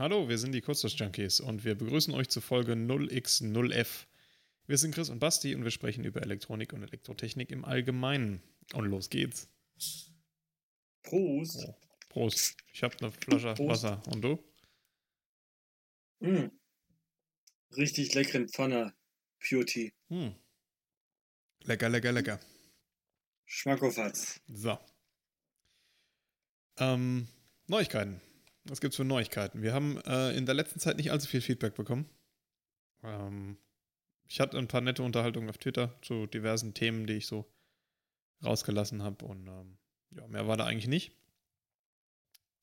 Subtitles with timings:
[0.00, 4.06] Hallo, wir sind die Kurzschluss-Junkies und wir begrüßen euch zu Folge 0x0f.
[4.66, 8.42] Wir sind Chris und Basti und wir sprechen über Elektronik und Elektrotechnik im Allgemeinen.
[8.72, 9.50] Und los geht's.
[11.02, 11.66] Prost.
[11.68, 11.74] Oh,
[12.08, 12.56] Prost.
[12.72, 13.68] Ich habe eine Flasche Prost.
[13.68, 14.02] Wasser.
[14.06, 14.42] Und du?
[16.20, 16.48] Mm.
[17.76, 18.94] Richtig leckeren Pfanner.
[19.46, 19.92] Pure Tea.
[20.08, 20.34] Hm.
[21.64, 22.40] Lecker, lecker, lecker.
[23.44, 24.40] Schmackofatz.
[24.48, 24.78] So.
[26.78, 27.28] Ähm,
[27.66, 28.22] Neuigkeiten.
[28.64, 29.62] Was gibt's für Neuigkeiten?
[29.62, 32.08] Wir haben äh, in der letzten Zeit nicht allzu viel Feedback bekommen.
[33.02, 33.56] Ähm,
[34.28, 37.50] ich hatte ein paar nette Unterhaltungen auf Twitter zu diversen Themen, die ich so
[38.44, 39.24] rausgelassen habe.
[39.24, 39.78] Und ähm,
[40.10, 41.12] ja, mehr war da eigentlich nicht.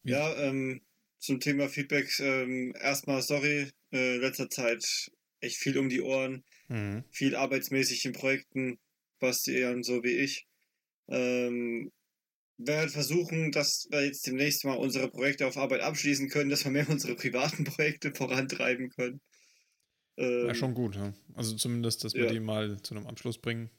[0.03, 0.81] Wie- Ja, ähm,
[1.19, 7.03] zum Thema Feedback, ähm, erstmal sorry, äh, letzter Zeit echt viel um die Ohren, Mhm.
[7.09, 8.77] viel arbeitsmäßig in Projekten,
[9.19, 10.45] Bastian, so wie ich.
[11.07, 11.91] Ähm,
[12.57, 16.71] werden versuchen, dass wir jetzt demnächst mal unsere Projekte auf Arbeit abschließen können, dass wir
[16.71, 19.21] mehr unsere privaten Projekte vorantreiben können.
[20.17, 20.95] Ähm, Ja, schon gut.
[20.95, 21.13] Ja.
[21.35, 22.31] Also zumindest, dass wir ja.
[22.31, 23.69] die mal zu einem Abschluss bringen.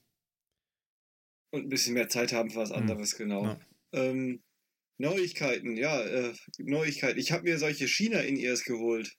[1.50, 2.76] und ein bisschen mehr Zeit haben für was Hm.
[2.76, 3.44] anderes, genau.
[3.44, 3.60] Ja.
[3.92, 4.42] Ähm,
[5.00, 7.18] Neuigkeiten, ja, äh, Neuigkeiten.
[7.18, 9.14] Ich habe mir solche China-In-Ears geholt.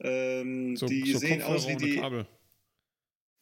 [0.00, 1.96] Ähm, So, die so sehen Kopfhörer aus wie die.
[1.96, 2.26] Kabel.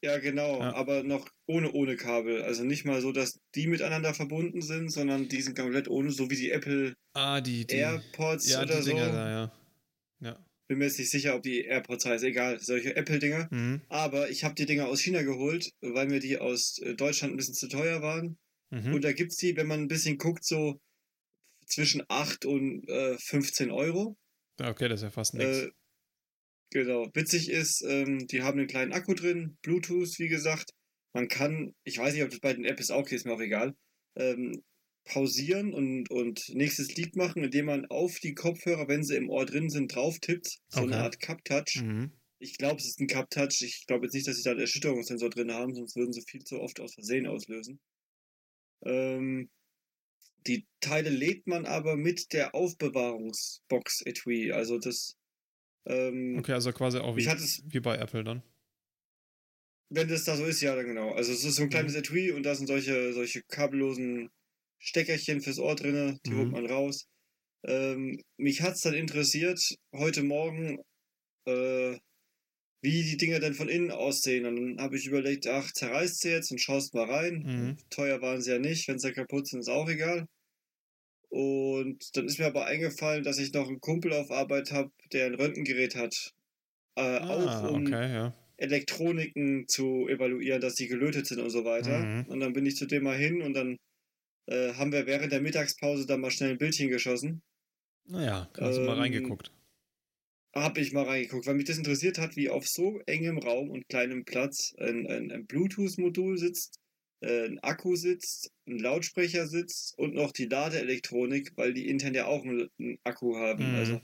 [0.02, 0.74] Ja, genau, Ja.
[0.74, 2.42] aber noch ohne ohne Kabel.
[2.42, 6.30] Also nicht mal so, dass die miteinander verbunden sind, sondern die sind komplett ohne, so
[6.30, 8.90] wie die Apple Ah, die, die AirPods ja, oder die so.
[8.90, 9.52] Dinger da, ja.
[10.20, 10.46] Ja.
[10.68, 12.28] Bin mir jetzt nicht sicher, ob die AirPods heißen.
[12.28, 13.48] Egal, solche Apple-Dinger.
[13.50, 13.82] Mhm.
[13.88, 17.36] Aber ich habe die Dinger aus China geholt, weil mir die aus äh, Deutschland ein
[17.36, 18.38] bisschen zu teuer waren.
[18.70, 18.94] Mhm.
[18.94, 20.78] Und da gibt's die, wenn man ein bisschen guckt, so
[21.66, 24.16] zwischen 8 und äh, 15 Euro.
[24.62, 25.58] Okay, das ist ja fast nichts.
[25.58, 25.70] Äh,
[26.70, 27.08] genau.
[27.14, 30.70] Witzig ist, ähm, die haben einen kleinen Akku drin, Bluetooth, wie gesagt.
[31.12, 33.40] Man kann, ich weiß nicht, ob das bei den Apps auch geht, ist mir auch
[33.40, 33.74] egal,
[34.16, 34.62] ähm,
[35.04, 39.44] pausieren und, und nächstes Lied machen, indem man auf die Kopfhörer, wenn sie im Ohr
[39.46, 40.58] drin sind, drauf tippt.
[40.68, 40.92] So Okay.
[40.92, 41.82] eine Art Cup-Touch.
[41.82, 42.12] Mhm.
[42.38, 43.62] Ich glaube, es ist ein Cup-Touch.
[43.62, 46.44] Ich glaube jetzt nicht, dass sie da einen Erschütterungssensor drin haben, sonst würden sie viel
[46.44, 47.80] zu oft aus Versehen auslösen.
[48.84, 49.50] Ähm,
[50.46, 54.52] die Teile lädt man aber mit der Aufbewahrungsbox Etui.
[54.52, 55.16] Also das,
[55.86, 58.42] ähm, Okay, also quasi auch wie, es- wie bei Apple dann.
[59.88, 61.12] wenn das da so ist, ja, dann genau.
[61.12, 64.30] Also es ist so ein kleines Etui und da sind solche, solche kabellosen
[64.78, 66.38] Steckerchen fürs Ohr drinne, die Mhm.
[66.38, 67.06] holt man raus.
[67.66, 69.60] Ähm, mich hat's dann interessiert,
[69.94, 70.78] heute Morgen,
[71.46, 71.98] äh,
[72.82, 74.46] wie die Dinger denn von innen aussehen.
[74.46, 77.42] Und dann habe ich überlegt, ach, zerreißt sie jetzt und schaust mal rein.
[77.44, 77.78] Mhm.
[77.90, 80.26] Teuer waren sie ja nicht, wenn sie kaputt sind, ist auch egal.
[81.30, 85.26] Und dann ist mir aber eingefallen, dass ich noch einen Kumpel auf Arbeit habe, der
[85.26, 86.32] ein Röntgengerät hat.
[86.96, 88.34] Äh, Ah, auch um okay, ja.
[88.58, 92.10] Elektroniken zu evaluieren, dass die gelötet sind und so weiter.
[92.10, 92.26] Mhm.
[92.26, 93.76] Und dann bin ich zu dem mal hin und dann
[94.48, 97.42] äh, haben wir während der Mittagspause da mal schnell ein Bildchen geschossen.
[98.04, 99.52] Naja, hast du mal Ähm, reingeguckt.
[100.54, 103.88] Hab ich mal reingeguckt, weil mich das interessiert hat, wie auf so engem Raum und
[103.88, 106.79] kleinem Platz ein, ein, ein Bluetooth-Modul sitzt,
[107.22, 112.44] ein Akku sitzt, ein Lautsprecher sitzt und noch die Ladeelektronik, weil die intern ja auch
[112.44, 113.64] einen, einen Akku haben.
[113.64, 113.74] Mhm.
[113.76, 114.00] Also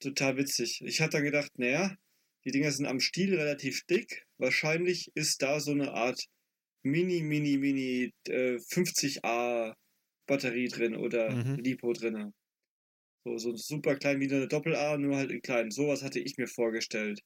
[0.00, 0.80] total witzig.
[0.84, 1.94] Ich hatte dann gedacht, naja,
[2.44, 4.24] die Dinger sind am Stiel relativ dick.
[4.38, 6.24] Wahrscheinlich ist da so eine Art
[6.84, 9.74] Mini, Mini, Mini äh, 50A
[10.26, 11.56] Batterie drin oder Mhm.
[11.56, 12.32] Lipo drin.
[13.24, 15.70] So, so super klein wie eine Doppel-A, nur halt in klein.
[15.70, 17.20] Sowas hatte ich mir vorgestellt.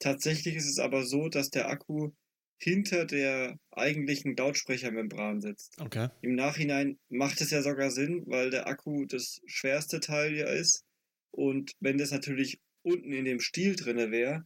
[0.00, 2.10] Tatsächlich ist es aber so, dass der Akku
[2.58, 5.80] hinter der eigentlichen Lautsprechermembran sitzt.
[5.80, 6.08] Okay.
[6.22, 10.84] Im Nachhinein macht es ja sogar Sinn, weil der Akku das schwerste Teil ja ist.
[11.30, 14.44] Und wenn das natürlich unten in dem Stiel drinne wäre,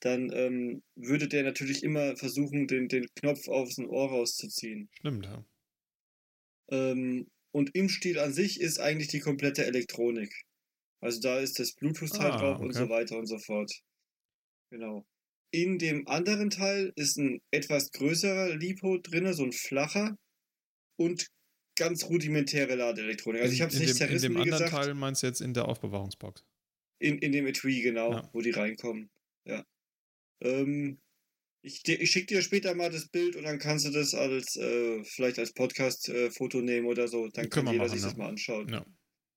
[0.00, 4.88] dann ähm, würde der natürlich immer versuchen, den, den Knopf aus dem Ohr rauszuziehen.
[4.98, 5.44] Stimmt, ja.
[6.70, 10.34] Ähm, und im Stiel an sich ist eigentlich die komplette Elektronik.
[11.00, 12.78] Also da ist das Bluetooth-Teil Ah, drauf und okay.
[12.78, 13.72] so weiter und so fort.
[14.70, 15.06] Genau.
[15.52, 20.16] In dem anderen Teil ist ein etwas größerer Lipo drinne, so ein flacher
[20.96, 21.26] und
[21.76, 23.42] ganz rudimentäre Ladeelektronik.
[23.42, 24.84] Also ich habe es in, nicht dem, in zerrissen, dem wie anderen gesagt.
[24.84, 26.44] Teil meinst du jetzt in der Aufbewahrungsbox?
[27.00, 28.30] In, in dem Etui, genau, Ja.
[28.32, 29.10] wo die reinkommen.
[29.46, 29.64] Ja.
[30.40, 30.98] Ähm,
[31.62, 35.04] ich ich schicke dir später mal das Bild und dann kannst du das als äh,
[35.04, 37.28] vielleicht als Podcast-Foto nehmen oder so.
[37.28, 38.08] Dann Können kann wir jeder machen, sich ja.
[38.08, 38.68] das mal anschauen.
[38.68, 38.86] Ja.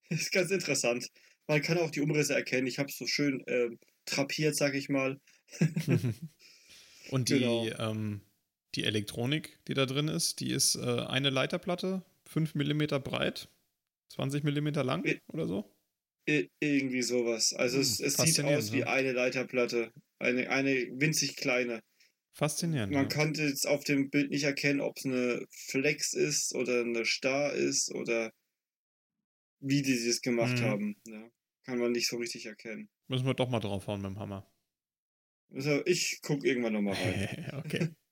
[0.10, 1.08] Das ist ganz interessant.
[1.48, 2.68] Man kann auch die Umrisse erkennen.
[2.68, 5.20] Ich habe es so schön ähm, trapiert, sag ich mal.
[7.12, 7.68] Und die, Genau.
[7.80, 8.22] ähm,
[8.76, 13.48] die Elektronik, die da drin ist, die ist äh, eine Leiterplatte, 5 mm breit,
[14.10, 15.16] 20 mm lang Ja.
[15.28, 15.72] oder so?
[16.28, 17.54] I irgendwie sowas.
[17.54, 18.88] Also es, Hm, es sieht faszinierend, aus wie ne?
[18.88, 19.92] eine Leiterplatte.
[20.20, 21.82] Eine, eine winzig kleine.
[22.34, 22.92] Faszinierend.
[22.92, 23.16] Man ja.
[23.16, 27.54] konnte jetzt auf dem Bild nicht erkennen, ob es eine Flex ist oder eine Star
[27.54, 28.32] ist oder
[29.60, 30.64] wie die das gemacht Mhm.
[30.64, 30.96] haben.
[31.08, 31.30] Ja.
[31.66, 32.90] kann man nicht so richtig erkennen.
[33.08, 34.46] Müssen wir doch mal draufhauen mit dem Hammer.
[35.56, 37.52] Also ich gucke irgendwann nochmal rein.
[37.66, 37.90] okay.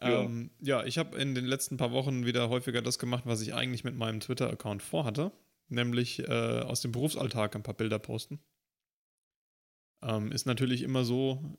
[0.00, 0.22] Ja.
[0.22, 3.54] Ähm, ja, ich habe in den letzten paar Wochen wieder häufiger das gemacht, was ich
[3.54, 5.32] eigentlich mit meinem Twitter-Account vorhatte,
[5.66, 8.38] nämlich äh, aus dem Berufsalltag ein paar Bilder posten.
[10.00, 11.58] Ähm, ist natürlich immer so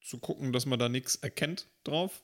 [0.00, 2.22] zu gucken, dass man da nichts erkennt drauf,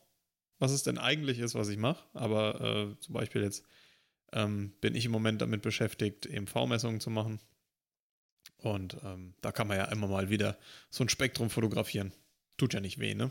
[0.60, 2.04] was es denn eigentlich ist, was ich mache.
[2.12, 3.64] Aber äh, zum Beispiel jetzt
[4.32, 7.40] ähm, bin ich im Moment damit beschäftigt, EMV-Messungen zu machen.
[8.62, 10.58] Und ähm, da kann man ja immer mal wieder
[10.90, 12.12] so ein Spektrum fotografieren.
[12.56, 13.30] Tut ja nicht weh, ne?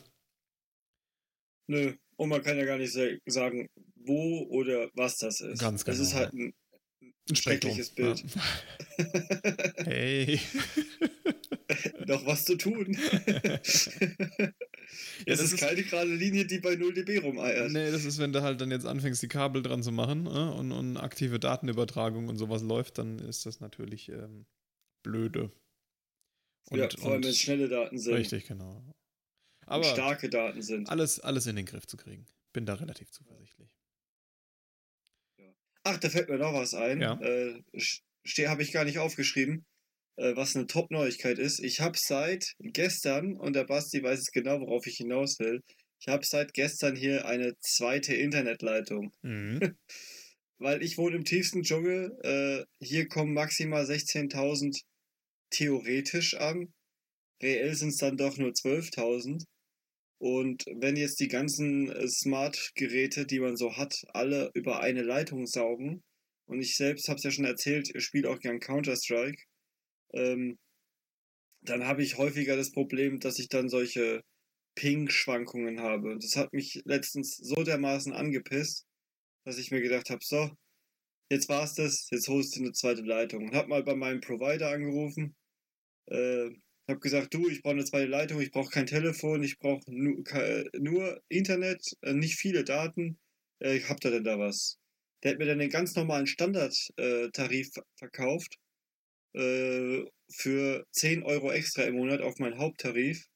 [1.70, 5.60] Nö, und man kann ja gar nicht sa- sagen, wo oder was das ist.
[5.60, 6.54] Ganz Das genau, ist halt ein,
[7.30, 8.24] Ein schreckliches Bild.
[8.34, 8.42] Ja.
[9.86, 10.40] Hey.
[12.08, 12.98] noch was zu tun.
[12.98, 13.60] Ja,
[15.26, 17.72] das ist, ist- keine gerade Linie, die bei 0 dB rumeiert.
[17.72, 20.30] Nee, das ist, wenn du halt dann jetzt anfängst, die Kabel dran zu machen äh,
[20.30, 24.46] und, und aktive Datenübertragung und sowas läuft, dann ist das natürlich ähm,
[25.08, 25.52] blöde.
[26.70, 28.14] Und, ja, vor allem, wenn es schnelle Daten sind.
[28.14, 28.84] Richtig, genau.
[28.86, 28.94] und
[29.66, 30.90] Aber starke Daten sind.
[30.90, 32.28] alles, alles in den Griff zu kriegen.
[32.54, 33.70] Bin da relativ zuversichtlich.
[35.84, 37.00] Ach, da fällt mir noch was ein.
[37.00, 37.18] Ja.
[37.22, 37.62] Äh,
[38.48, 39.66] habe ich gar nicht aufgeschrieben,
[40.18, 41.60] äh, was eine Top-Neuigkeit ist.
[41.60, 45.62] Ich habe seit gestern, und der Basti weiß es genau, worauf ich hinaus will,
[46.02, 49.14] ich habe seit gestern hier eine zweite Internetleitung.
[49.22, 49.60] Mhm.
[50.60, 52.18] Weil ich wohne im tiefsten Dschungel.
[52.24, 54.82] Äh, hier kommen maximal 16.000
[55.50, 56.74] theoretisch an.
[57.42, 59.44] Reell sind es dann doch nur 12.000.
[60.20, 65.46] Und wenn jetzt die ganzen äh, Smart-Geräte, die man so hat, alle über eine Leitung
[65.46, 66.04] saugen,
[66.48, 69.44] und ich selbst habe es ja schon erzählt, ich spiele auch gern Counter-Strike,
[70.14, 70.58] ähm,
[71.62, 74.24] dann habe ich häufiger das Problem, dass ich dann solche
[74.76, 76.12] Ping-Schwankungen habe.
[76.12, 78.86] Und das hat mich letztens so dermaßen angepisst,
[79.46, 80.50] dass ich mir gedacht habe, so,
[81.30, 83.48] jetzt war's das, jetzt holst du eine zweite Leitung.
[83.48, 85.36] Und habe mal bei meinem Provider angerufen,
[86.08, 86.50] äh,
[86.88, 90.24] habe gesagt, du, ich brauche eine zweite Leitung, ich brauche kein Telefon, ich brauche nu,
[90.78, 93.20] nur Internet, äh, nicht viele Daten.
[93.60, 94.78] Äh, habt ihr denn da was?
[95.24, 98.56] Der hat mir dann den ganz normalen Standardtarif verkauft
[99.34, 103.28] äh, für 10 Euro extra im Monat auf meinen Haupttarif.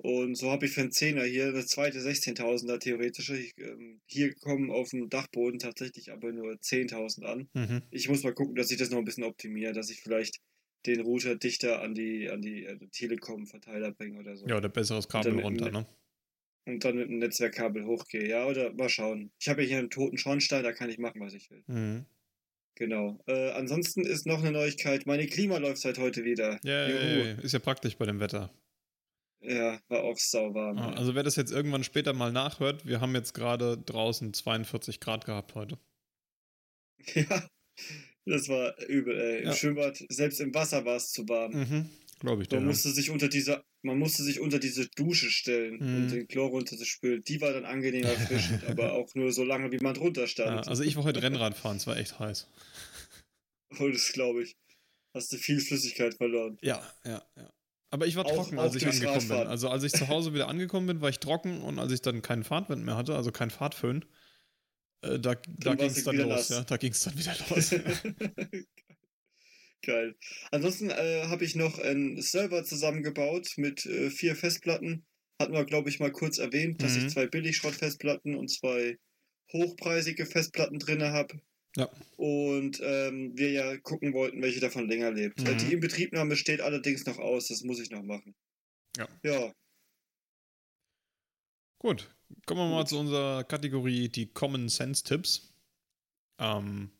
[0.00, 3.36] Und so habe ich für einen Zehner hier eine zweite 16.000er theoretische.
[3.36, 7.48] Ich, ähm, hier kommen auf dem Dachboden tatsächlich aber nur 10.000 an.
[7.54, 7.82] Mhm.
[7.90, 10.38] Ich muss mal gucken, dass ich das noch ein bisschen optimiere, dass ich vielleicht
[10.86, 14.46] den Router dichter an die, an die äh, Telekom-Verteiler bringe oder so.
[14.46, 15.86] Ja, oder besseres Kabel runter, ne?
[16.66, 18.28] Und dann mit dem Netzwerkkabel hochgehe.
[18.28, 19.30] Ja, oder mal schauen.
[19.40, 21.62] Ich habe ja hier einen toten Schornstein, da kann ich machen, was ich will.
[21.66, 22.04] Mhm.
[22.74, 23.18] Genau.
[23.26, 25.06] Äh, ansonsten ist noch eine Neuigkeit.
[25.06, 26.60] Meine Klima läuft seit heute wieder.
[26.62, 28.52] Yay, ist ja praktisch bei dem Wetter.
[29.40, 30.78] Ja, war auch sauwarm.
[30.78, 30.92] Ah.
[30.92, 35.24] Also wer das jetzt irgendwann später mal nachhört, wir haben jetzt gerade draußen 42 Grad
[35.24, 35.78] gehabt heute.
[37.14, 37.48] Ja,
[38.28, 39.38] das war übel, ey.
[39.40, 39.54] Im Ja.
[39.54, 41.52] Schwimmbad, selbst im Wasser war es zu warm.
[41.52, 41.90] Mhm.
[42.20, 42.50] Glaube ich.
[42.50, 42.66] Man ja.
[42.66, 45.96] musste sich unter diese, man musste sich unter diese Dusche stellen Mhm.
[46.02, 47.22] und den Chlor runter zu spülen.
[47.22, 50.68] Die war dann angenehm erfrischend, aber auch nur so lange, wie man drunter Ja, stand.
[50.68, 52.48] also ich war heute Rennrad fahren, es war echt heiß.
[53.78, 54.56] Und das glaube ich.
[55.14, 56.58] Hast du viel Flüssigkeit verloren.
[56.60, 57.50] Ja, ja, ja.
[57.90, 59.30] Aber ich war Auch- trocken, als ich angekommen bin.
[59.30, 59.48] Radfahren.
[59.48, 62.20] Also als ich zu Hause wieder angekommen bin, war ich trocken und als ich dann
[62.20, 64.04] keinen Fahrtwind mehr hatte, also keinen Fahrtföhn,
[65.02, 66.62] äh, da, da ging es dann wieder los, ja.
[66.64, 67.74] Da ging es dann wieder los.
[69.82, 70.16] Geil.
[70.50, 75.06] Ansonsten äh, habe ich noch einen Server zusammengebaut mit äh, vier Festplatten.
[75.40, 77.06] Hatten wir, glaube ich, mal kurz erwähnt, dass Mhm.
[77.06, 78.98] ich zwei Billigschrottfestplatten und zwei
[79.52, 81.40] hochpreisige Festplatten drin habe.
[81.76, 81.88] Ja.
[82.16, 85.40] Und ähm, wir ja gucken wollten, welche davon länger lebt.
[85.40, 85.46] Mhm.
[85.46, 88.34] Äh, die Inbetriebnahme steht allerdings noch aus, das muss ich noch machen.
[88.96, 89.08] Ja.
[89.22, 89.52] Ja,
[91.80, 92.10] Gut,
[92.46, 95.52] kommen wir mal zu unserer Kategorie die Common Sense Tipps.
[96.38, 96.90] Ähm,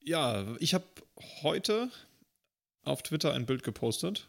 [0.00, 0.86] ja, ich habe
[1.42, 1.90] heute
[2.84, 4.28] auf Twitter ein Bild gepostet,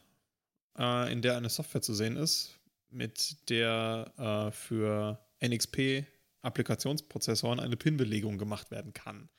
[0.78, 2.60] äh, in der eine Software zu sehen ist,
[2.90, 6.06] mit der äh, für NXP
[6.42, 9.30] Applikationsprozessoren eine PIN-Belegung gemacht werden kann.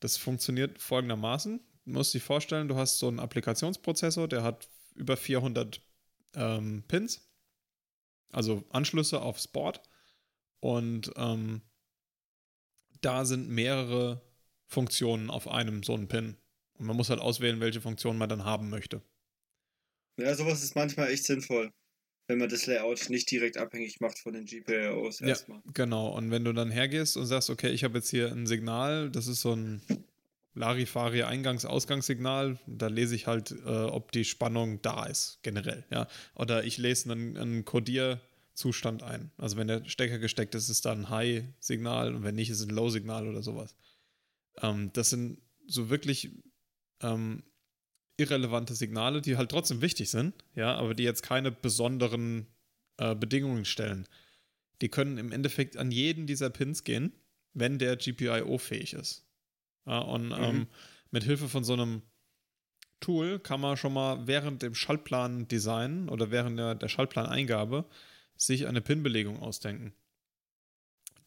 [0.00, 1.60] Das funktioniert folgendermaßen.
[1.84, 5.80] Du musst dir vorstellen, du hast so einen Applikationsprozessor, der hat über 400
[6.34, 7.22] ähm, Pins
[8.34, 9.80] also Anschlüsse aufs Board.
[10.60, 11.62] Und ähm,
[13.00, 14.22] da sind mehrere
[14.66, 16.36] Funktionen auf einem so einen Pin.
[16.78, 19.02] Und man muss halt auswählen, welche Funktion man dann haben möchte.
[20.18, 21.70] ja, sowas ist manchmal echt sinnvoll,
[22.28, 25.28] wenn man das Layout nicht direkt abhängig macht von den GPIOs Ja.
[25.28, 25.60] erstmal.
[25.74, 26.08] Genau.
[26.16, 29.26] Und wenn du dann hergehst und sagst, okay, ich habe jetzt hier ein Signal, das
[29.26, 29.82] ist so ein
[30.54, 35.84] Larifari Eingangs-Ausgangssignal, da lese ich halt, äh, ob die Spannung da ist, generell.
[35.90, 36.06] Ja.
[36.34, 39.32] Oder ich lese einen, einen Codierzustand ein.
[39.36, 42.68] Also wenn der Stecker gesteckt ist, ist da ein High-Signal und wenn nicht, ist es
[42.68, 43.74] ein Low-Signal oder sowas.
[44.62, 46.30] Ähm, das sind so wirklich
[47.00, 47.42] ähm,
[48.16, 52.46] irrelevante Signale, die halt trotzdem wichtig sind, ja, aber die jetzt keine besonderen
[52.96, 54.06] äh, Bedingungen stellen.
[54.82, 57.12] Die können im Endeffekt an jeden dieser Pins gehen,
[57.54, 59.23] wenn der GPIO-fähig ist.
[59.84, 60.34] Und mhm.
[60.38, 60.66] ähm,
[61.10, 62.02] mit Hilfe von so einem
[63.00, 67.84] Tool kann man schon mal während dem Schaltplan-Design oder während der, der Schaltplaneingabe
[68.36, 69.92] sich eine Pin-Belegung ausdenken,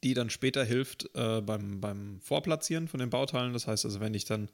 [0.04, 3.54] die dann später hilft äh, beim, beim Vorplatzieren von den Bauteilen.
[3.54, 4.50] Das heißt also, wenn ich dann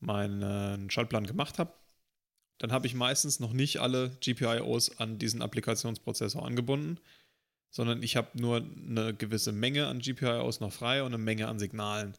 [0.00, 1.72] meinen Schaltplan gemacht habe,
[2.58, 6.98] dann habe ich meistens noch nicht alle GPIOs an diesen Applikationsprozessor angebunden,
[7.70, 11.58] sondern ich habe nur eine gewisse Menge an GPIOs noch frei und eine Menge an
[11.58, 12.14] Signalen.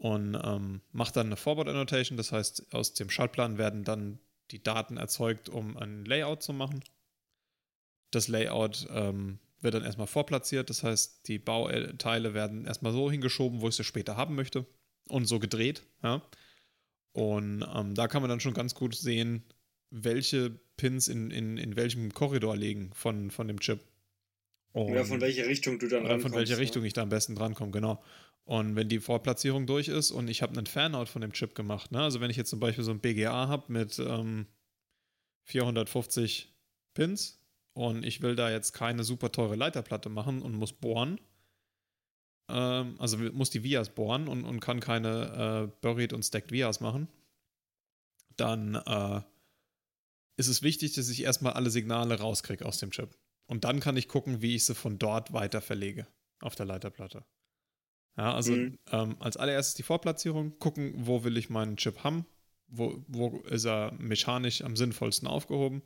[0.00, 4.18] Und ähm, mache dann eine Forward Annotation, das heißt, aus dem Schaltplan werden dann
[4.50, 6.82] die Daten erzeugt, um ein Layout zu machen.
[8.10, 13.60] Das Layout ähm, wird dann erstmal vorplatziert, das heißt, die Bauteile werden erstmal so hingeschoben,
[13.60, 14.64] wo ich sie später haben möchte
[15.06, 15.82] und so gedreht.
[16.02, 16.22] Ja.
[17.12, 19.44] Und ähm, da kann man dann schon ganz gut sehen,
[19.90, 23.80] welche Pins in, in, in welchem Korridor liegen von, von dem Chip.
[24.72, 26.60] Und, oder von welcher Richtung du dann Oder von welcher ne?
[26.60, 28.02] Richtung ich da am besten drankomme, genau.
[28.44, 31.92] Und wenn die Vorplatzierung durch ist und ich habe einen Fanout von dem Chip gemacht,
[31.92, 32.02] ne?
[32.02, 34.46] also wenn ich jetzt zum Beispiel so ein BGA habe mit ähm,
[35.44, 36.52] 450
[36.94, 37.40] Pins
[37.74, 41.20] und ich will da jetzt keine super teure Leiterplatte machen und muss bohren,
[42.48, 46.80] ähm, also muss die Vias bohren und, und kann keine äh, Buried und Stacked Vias
[46.80, 47.08] machen,
[48.36, 49.20] dann äh,
[50.36, 53.16] ist es wichtig, dass ich erstmal alle Signale rauskriege aus dem Chip.
[53.46, 56.06] Und dann kann ich gucken, wie ich sie von dort weiter verlege
[56.40, 57.24] auf der Leiterplatte.
[58.16, 58.78] Ja, also mhm.
[58.90, 62.26] ähm, als allererstes die Vorplatzierung, gucken, wo will ich meinen Chip haben,
[62.68, 65.82] wo, wo ist er mechanisch am sinnvollsten aufgehoben.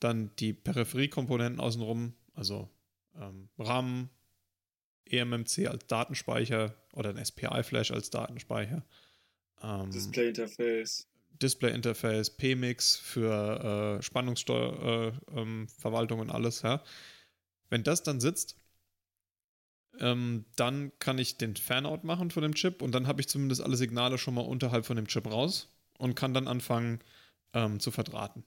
[0.00, 2.68] Dann die Peripheriekomponenten außenrum, also
[3.16, 4.10] ähm, RAM,
[5.10, 8.84] eMMC als Datenspeicher oder ein SPI-Flash als Datenspeicher.
[9.62, 11.08] Ähm, Display Interface.
[11.40, 16.62] Display Interface, PMix für äh, Spannungsverwaltung äh, ähm, und alles.
[16.62, 16.82] Ja.
[17.70, 18.56] Wenn das dann sitzt,
[20.00, 23.60] ähm, dann kann ich den Fanout machen von dem Chip und dann habe ich zumindest
[23.60, 27.00] alle Signale schon mal unterhalb von dem Chip raus und kann dann anfangen
[27.52, 28.44] ähm, zu verdrahten.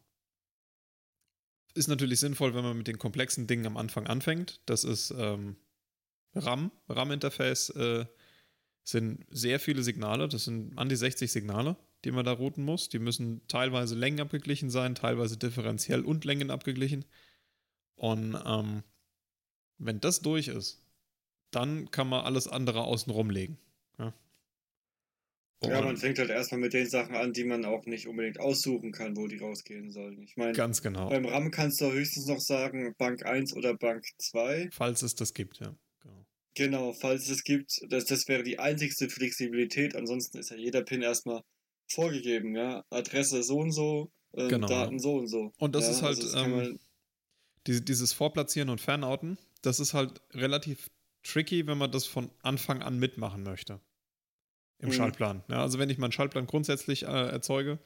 [1.73, 4.59] Ist natürlich sinnvoll, wenn man mit den komplexen Dingen am Anfang anfängt.
[4.65, 5.55] Das ist ähm,
[6.35, 8.05] RAM, RAM-Interface äh,
[8.83, 10.27] sind sehr viele Signale.
[10.27, 12.89] Das sind an die 60 Signale, die man da routen muss.
[12.89, 17.05] Die müssen teilweise Längen abgeglichen sein, teilweise differenziell und Längen abgeglichen.
[17.95, 18.83] Und ähm,
[19.77, 20.81] wenn das durch ist,
[21.51, 23.57] dann kann man alles andere außen rumlegen.
[23.99, 24.13] Ja?
[25.63, 28.91] ja, man fängt halt erstmal mit den Sachen an, die man auch nicht unbedingt aussuchen
[28.91, 30.21] kann, wo die rausgehen sollen.
[30.23, 31.09] Ich meine, ganz genau.
[31.09, 34.69] Beim RAM kannst du höchstens noch sagen Bank 1 oder Bank 2.
[34.71, 35.75] Falls es das gibt, ja.
[36.01, 37.79] Genau, genau falls es gibt.
[37.89, 39.95] Das, das wäre die einzigste Flexibilität.
[39.95, 41.41] Ansonsten ist ja jeder Pin erstmal
[41.91, 42.83] vorgegeben, ja.
[42.89, 44.67] Adresse so und so, ähm, genau.
[44.67, 45.53] Daten so und so.
[45.59, 46.79] Und das ja, ist halt also das ähm,
[47.67, 50.89] die, dieses Vorplatzieren und Fernouten, das ist halt relativ
[51.23, 53.79] tricky, wenn man das von Anfang an mitmachen möchte.
[54.79, 54.93] Im mhm.
[54.93, 55.43] Schaltplan.
[55.47, 57.79] Ja, also wenn ich meinen Schaltplan grundsätzlich äh, erzeuge,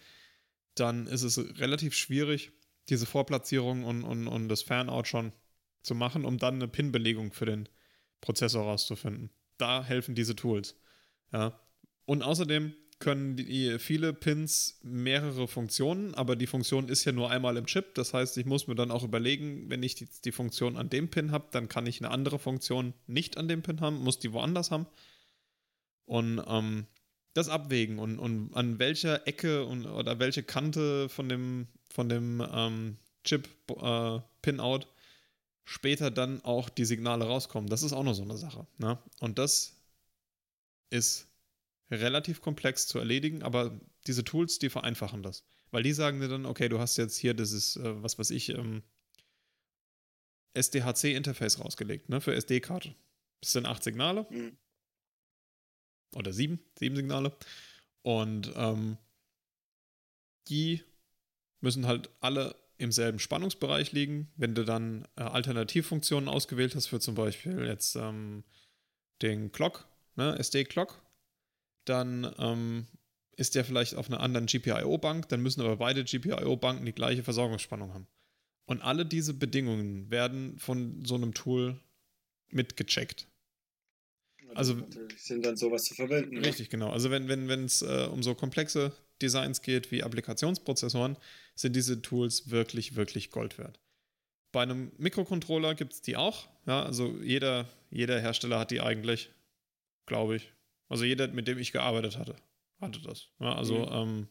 [0.75, 2.51] dann ist es relativ schwierig,
[2.89, 5.33] diese Vorplatzierung und, und, und das Fanout schon
[5.81, 7.69] zu machen, um dann eine Pin-Belegung für den
[8.21, 9.29] Prozessor rauszufinden.
[9.57, 10.75] Da helfen diese Tools.
[11.31, 11.59] Ja.
[12.05, 12.73] Und außerdem
[13.05, 17.93] können die, viele Pins mehrere Funktionen, aber die Funktion ist ja nur einmal im Chip.
[17.93, 21.11] Das heißt, ich muss mir dann auch überlegen, wenn ich die, die Funktion an dem
[21.11, 24.33] Pin habe, dann kann ich eine andere Funktion nicht an dem Pin haben, muss die
[24.33, 24.87] woanders haben.
[26.05, 26.87] Und ähm,
[27.35, 32.43] das abwägen und, und an welcher Ecke und, oder welche Kante von dem, von dem
[32.51, 34.19] ähm, Chip äh,
[35.63, 37.69] später dann auch die Signale rauskommen.
[37.69, 38.65] Das ist auch noch so eine Sache.
[38.79, 38.97] Ne?
[39.19, 39.79] Und das
[40.89, 41.27] ist
[41.91, 45.43] relativ komplex zu erledigen, aber diese Tools, die vereinfachen das.
[45.71, 48.49] Weil die sagen dir dann, okay, du hast jetzt hier dieses, äh, was weiß ich,
[48.49, 48.83] ähm,
[50.53, 52.95] SDHC-Interface rausgelegt, ne, für SD-Karte.
[53.41, 54.25] Das sind acht Signale.
[54.29, 54.57] Mhm.
[56.15, 57.35] Oder sieben, sieben Signale.
[58.01, 58.97] Und ähm,
[60.47, 60.81] die
[61.59, 64.31] müssen halt alle im selben Spannungsbereich liegen.
[64.35, 68.43] Wenn du dann äh, Alternativfunktionen ausgewählt hast, für zum Beispiel jetzt ähm,
[69.21, 71.01] den Clock, ne, SD-Clock,
[71.85, 72.87] dann ähm,
[73.37, 77.93] ist der vielleicht auf einer anderen GPIO-Bank, dann müssen aber beide GPIO-Banken die gleiche Versorgungsspannung
[77.93, 78.07] haben.
[78.65, 81.79] Und alle diese Bedingungen werden von so einem Tool
[82.49, 83.27] mitgecheckt.
[84.53, 84.81] Also
[85.17, 86.35] sind dann sowas zu verwenden.
[86.35, 86.47] Ne?
[86.47, 86.89] Richtig, genau.
[86.89, 91.17] Also wenn wenn wenn es äh, um so komplexe Designs geht wie Applikationsprozessoren,
[91.55, 93.79] sind diese Tools wirklich wirklich Gold wert.
[94.53, 96.47] Bei einem Mikrocontroller gibt es die auch.
[96.65, 99.29] Ja, also jeder jeder Hersteller hat die eigentlich,
[100.05, 100.53] glaube ich.
[100.89, 102.35] Also jeder, mit dem ich gearbeitet hatte,
[102.79, 103.29] hatte das.
[103.39, 103.91] Ja, also Mhm.
[103.91, 104.27] ähm,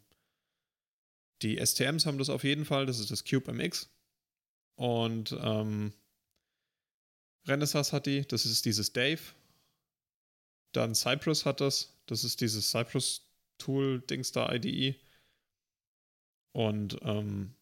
[1.42, 3.90] die STMs haben das auf jeden Fall, das ist das Cube MX.
[4.76, 5.92] Und ähm,
[7.46, 9.20] Renaissance hat die, das ist dieses Dave.
[10.72, 14.96] Dann Cypress hat das, das ist dieses Cypress-Tool-Dings da, IDE.
[16.52, 17.54] Und ähm,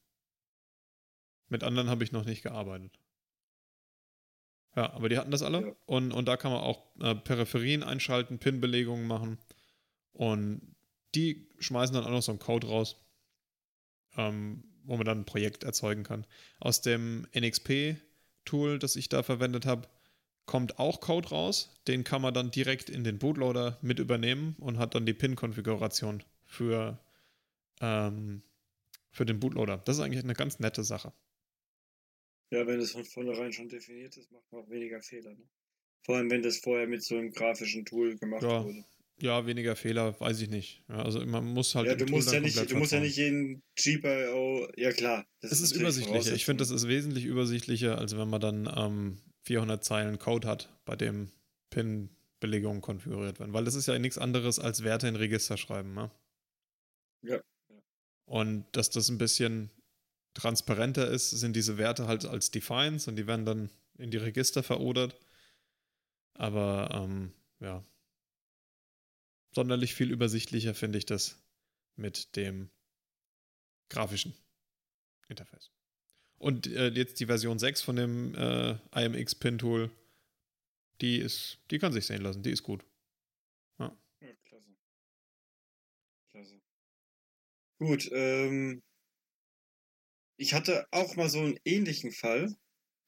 [1.49, 2.99] mit anderen habe ich noch nicht gearbeitet.
[4.75, 5.67] Ja, aber die hatten das alle.
[5.67, 5.73] Ja.
[5.87, 9.39] Und, und da kann man auch äh, Peripherien einschalten, Pin-Belegungen machen.
[10.13, 10.75] Und
[11.15, 12.97] die schmeißen dann auch noch so einen Code raus,
[14.17, 16.27] ähm, wo man dann ein Projekt erzeugen kann.
[16.59, 19.89] Aus dem NXP-Tool, das ich da verwendet habe,
[20.47, 21.75] kommt auch Code raus.
[21.87, 26.23] Den kann man dann direkt in den Bootloader mit übernehmen und hat dann die Pin-Konfiguration
[26.45, 26.99] für,
[27.81, 28.43] ähm,
[29.11, 29.79] für den Bootloader.
[29.79, 31.13] Das ist eigentlich eine ganz nette Sache.
[32.53, 35.31] Ja, wenn es von vornherein schon definiert ist, macht man auch weniger Fehler.
[35.31, 35.49] Ne?
[36.05, 38.85] Vor allem, wenn das vorher mit so einem grafischen Tool gemacht Ja, wurde.
[39.21, 40.85] Ja, weniger Fehler, weiß ich nicht.
[40.89, 43.63] Ja, also man muss halt Ja, du musst ja nicht, du musst ja nicht jeden
[43.77, 45.25] GPIO, ja klar.
[45.41, 46.35] Das Es ist natürlich übersichtlicher.
[46.35, 50.79] Ich finde, das ist wesentlich übersichtlicher, als wenn man dann ähm, 400 Zeilen Code hat,
[50.85, 51.31] bei dem
[51.71, 53.55] Pin-Belegungen konfiguriert werden.
[53.55, 55.95] Weil das ist ja nichts anderes als Werte in Register schreiben.
[55.95, 56.11] Ne?
[57.23, 57.41] Ja.
[58.27, 59.71] Und dass das ein bisschen
[60.35, 64.63] transparenter ist, sind diese Werte halt als Defines und die werden dann in die Register
[64.63, 65.15] verordert.
[66.35, 67.85] Aber ähm, ja,
[69.53, 71.39] sonderlich viel übersichtlicher finde ich das
[71.97, 72.71] mit dem
[73.91, 74.35] grafischen
[75.29, 75.71] Interface.
[76.39, 79.91] Und äh, jetzt die Version 6 von dem äh, IMX Pin Tool,
[81.01, 82.85] die ist, die kann sich sehen lassen, die ist gut.
[83.79, 83.95] Ja,
[84.45, 84.75] klasse.
[86.33, 86.61] Klasse.
[87.79, 88.83] Gut, ähm,
[90.37, 92.55] ich hatte auch mal so einen ähnlichen Fall.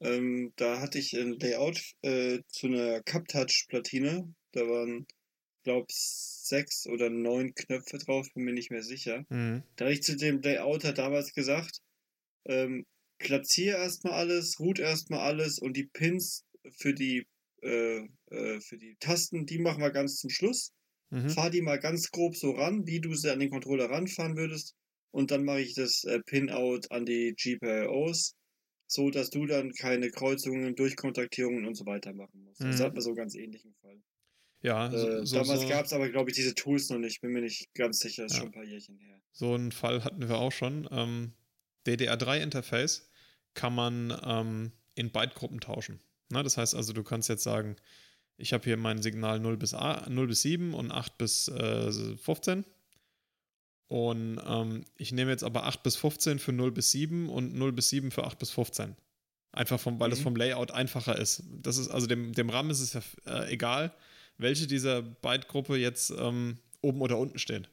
[0.01, 4.35] Ähm, da hatte ich ein Layout äh, zu einer Cup-Touch-Platine.
[4.53, 5.07] Da waren,
[5.63, 9.25] glaube sechs oder neun Knöpfe drauf, bin mir nicht mehr sicher.
[9.29, 9.63] Mhm.
[9.77, 11.81] Da habe ich zu dem Layouter damals gesagt,
[12.47, 12.85] ähm,
[13.19, 17.27] platziere erstmal alles, root erstmal alles und die Pins für die,
[17.63, 20.73] äh, äh, für die Tasten, die machen wir ganz zum Schluss.
[21.11, 21.31] Mhm.
[21.31, 24.75] Fahr die mal ganz grob so ran, wie du sie an den Controller ranfahren würdest.
[25.15, 28.35] Und dann mache ich das äh, Pin-Out an die GPIOs,
[28.89, 32.61] so dass du dann keine Kreuzungen, Durchkontaktierungen und so weiter machen musst.
[32.65, 32.83] Das Mhm.
[32.83, 34.03] hat man so einen ganz ähnlichen Fall.
[34.63, 37.21] Ja, Äh, so, damals so, gab es aber, glaube ich, diese Tools noch nicht.
[37.21, 38.39] Bin mir nicht ganz sicher, ist Ja.
[38.41, 39.21] schon ein paar Jährchen her.
[39.31, 40.89] so einen Fall hatten wir auch schon.
[40.91, 41.33] Ähm,
[41.87, 43.09] DDR3-Interface
[43.55, 46.01] kann man ähm, in Bytegruppen tauschen.
[46.31, 47.77] Na, das heißt also, du kannst jetzt sagen,
[48.37, 52.17] ich habe hier mein Signal 0 bis, A, 0 bis 7 und 8 bis äh,
[52.17, 52.65] 15.
[53.95, 57.71] Und ähm, ich nehme jetzt aber 8 bis 15 für 0 bis 7 und 0
[57.71, 58.97] bis 7 für 8 bis 15.
[59.53, 60.23] Einfach vom, weil es Mhm.
[60.25, 61.45] vom Layout einfacher ist.
[61.63, 63.95] Das ist, also dem, dem RAM ist es ja äh, egal,
[64.37, 67.71] welche dieser Byte-Gruppe jetzt ähm, oben oder unten steht.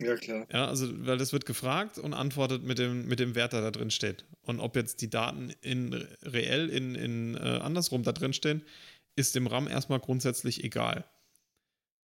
[0.00, 0.46] Ja, klar.
[0.52, 3.72] Ja, also, weil das wird gefragt und antwortet mit dem, mit dem Wert, der da
[3.72, 4.24] drin steht.
[4.42, 8.62] Und ob jetzt die Daten in reell in, in äh, andersrum da drin stehen,
[9.16, 11.04] ist dem RAM erstmal grundsätzlich egal.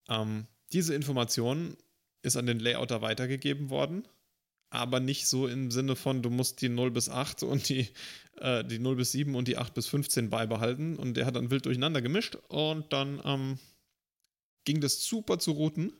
[0.07, 1.77] Ähm, diese Information
[2.25, 4.07] ist an den Layouter weitergegeben worden,
[4.69, 7.87] aber nicht so im Sinne von, du musst die 0 bis 8 und die,
[8.37, 10.97] äh, die 0 bis 7 und die 8 bis 15 beibehalten.
[10.97, 13.59] Und der hat dann wild durcheinander gemischt und dann ähm,
[14.65, 15.93] ging das super zu routen.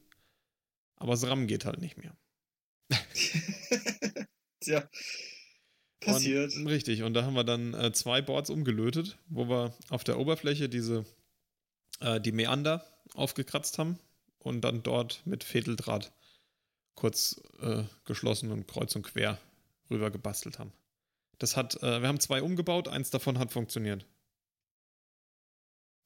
[0.98, 2.18] Aber das RAM geht halt nicht mehr.
[4.60, 4.90] Tja,
[6.00, 6.56] passiert.
[6.56, 10.20] Und, richtig, und da haben wir dann äh, zwei Boards umgelötet, wo wir auf der
[10.20, 11.06] Oberfläche diese,
[12.00, 14.00] äh, die Meander aufgekratzt haben
[14.40, 16.12] und dann dort mit Fädeldraht
[16.96, 19.40] kurz äh, geschlossen und kreuz und quer
[19.90, 20.74] rüber gebastelt haben.
[21.38, 24.06] Das hat, äh, wir haben zwei umgebaut, eins davon hat funktioniert.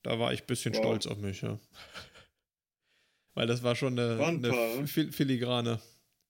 [0.04, 0.82] Da war ich ein bisschen Wow.
[0.82, 1.60] stolz auf mich, ja.
[3.36, 4.49] Weil das war schon eine, ein eine
[4.82, 4.88] ne?
[4.88, 5.80] fil filigrane.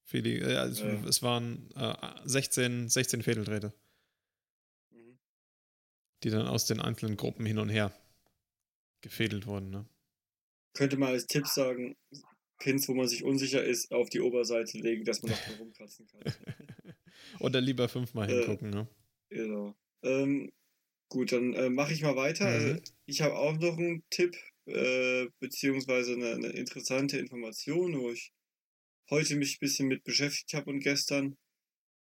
[0.04, 0.88] Fili ja, es, Ja.
[1.06, 1.96] es waren äh,
[2.26, 3.74] 16, 16 Fädeldrähte,
[4.92, 5.18] Mhm.
[6.24, 7.94] die dann aus den einzelnen Gruppen hin und her
[9.02, 9.70] gefädelt wurden.
[9.70, 9.86] Ne?
[10.74, 11.96] Könnte man als Tipp sagen,
[12.60, 16.22] Pins, wo man sich unsicher ist, auf die Oberseite legen, dass man noch rumkratzen kann.
[17.40, 18.70] Oder lieber fünfmal Äh, hingucken.
[18.70, 18.88] Ne?
[19.30, 19.76] Genau.
[20.04, 20.52] Ähm,
[21.10, 22.46] gut, dann äh, mache ich mal weiter.
[22.46, 22.54] Mhm.
[22.54, 28.32] Also, ich habe auch noch einen Tipp, äh, beziehungsweise eine, eine interessante Information, wo ich
[29.10, 31.38] heute mich ein bisschen mit beschäftigt habe und gestern.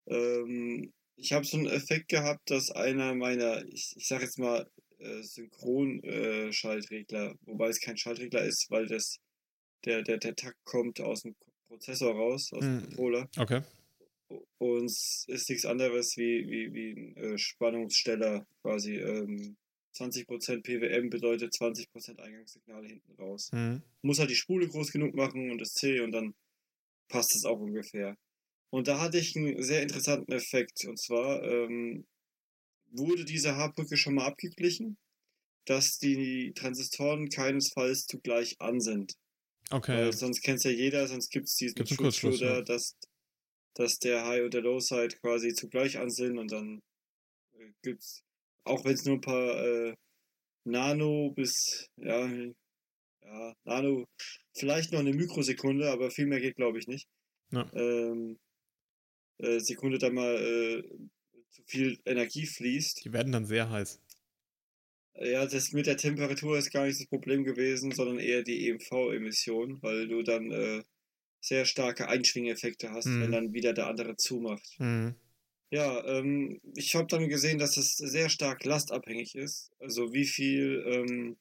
[0.08, 4.70] Ähm, ich habe so einen Effekt gehabt, dass einer meiner, ich, ich sage jetzt mal,
[5.00, 9.20] äh, Synchron-Schaltregler, wobei es kein Schaltregler ist, weil das
[9.86, 11.36] der, der, der Takt kommt aus dem
[11.68, 12.82] Prozessor raus, aus dem Mhm.
[12.82, 13.30] Controller.
[13.38, 13.62] Okay.
[14.58, 19.56] Und es ist nichts anderes wie, wie, wie ein äh, Spannungssteller quasi ähm,
[19.96, 23.52] 20% PWM bedeutet 20% Eingangssignale hinten raus.
[23.52, 23.82] Mhm.
[24.02, 26.34] Muss halt die Spule groß genug machen und das C und dann
[27.08, 28.18] passt es auch ungefähr.
[28.72, 30.86] Und da hatte ich einen sehr interessanten Effekt.
[30.86, 32.06] Und zwar ähm,
[32.92, 34.98] wurde diese Haarbrücke schon mal abgeglichen,
[35.66, 39.14] dass die Transistoren keinesfalls zugleich an sind.
[39.72, 40.06] Okay.
[40.06, 40.12] Ja.
[40.12, 42.62] sonst kennt ja jeder, sonst gibt es diesen Gibt's Kurzschluss, Schutzschluder, ja.
[42.62, 42.96] dass,
[43.74, 46.82] dass der High und der Low Side quasi zugleich an sind und dann
[47.54, 48.22] äh, gibt's,
[48.64, 49.96] auch wenn es nur ein paar äh,
[50.66, 54.06] Nano bis, ja, ja, Nano,
[54.56, 57.08] vielleicht noch eine Mikrosekunde, aber viel mehr geht glaube ich nicht.
[57.52, 57.70] Ja.
[57.74, 58.38] Ähm,
[59.38, 60.84] äh, Sekunde da mal äh,
[61.52, 63.04] zu viel Energie fließt.
[63.04, 64.02] Die werden dann sehr heiß.
[65.18, 69.82] Ja, das mit der Temperatur ist gar nicht das Problem gewesen, sondern eher die EMV-Emission,
[69.82, 70.84] weil du dann äh,
[71.40, 73.22] sehr starke Einschwingeffekte hast, Mhm.
[73.22, 74.76] wenn dann wieder der andere zumacht.
[74.80, 75.16] Mhm.
[75.72, 79.72] Ja, ähm, ich habe dann gesehen, dass es sehr stark lastabhängig ist.
[79.80, 81.38] Also wie viel ähm,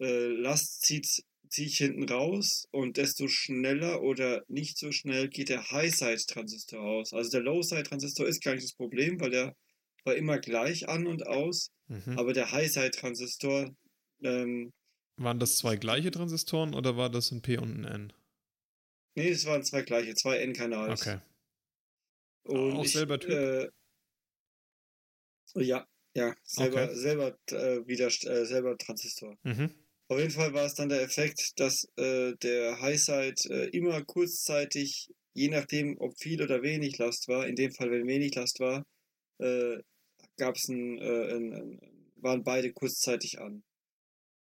[0.00, 5.48] äh, Last zieht ziehe ich hinten raus und desto schneller oder nicht so schnell geht
[5.48, 7.14] der High-Side-Transistor aus.
[7.14, 9.56] Also der Low-Side-Transistor ist gar nicht das Problem, weil der
[10.04, 11.70] war immer gleich an und aus.
[11.88, 12.18] Mhm.
[12.18, 13.74] Aber der High-Side-Transistor,
[14.22, 14.70] ähm,
[15.18, 18.12] Waren das zwei gleiche Transistoren oder war das ein P und ein N?
[19.16, 21.00] nee, es waren zwei gleiche, zwei N-Kanals.
[21.02, 21.18] Okay.
[22.44, 23.30] Und Auch ich, selber Typ?
[23.30, 23.68] Äh,
[25.56, 26.94] ja, ja, selber, Okay.
[26.96, 29.36] selber äh, wieder äh, selber Transistor.
[29.44, 29.74] Mhm.
[30.08, 35.08] Auf jeden Fall war es dann der Effekt, dass äh, der Highside äh, immer kurzzeitig,
[35.34, 38.84] je nachdem, ob viel oder wenig Last war, in dem Fall, wenn wenig Last war,
[39.38, 39.78] äh,
[40.38, 41.80] gab's ein, äh, ein, ein,
[42.16, 43.64] waren beide kurzzeitig an.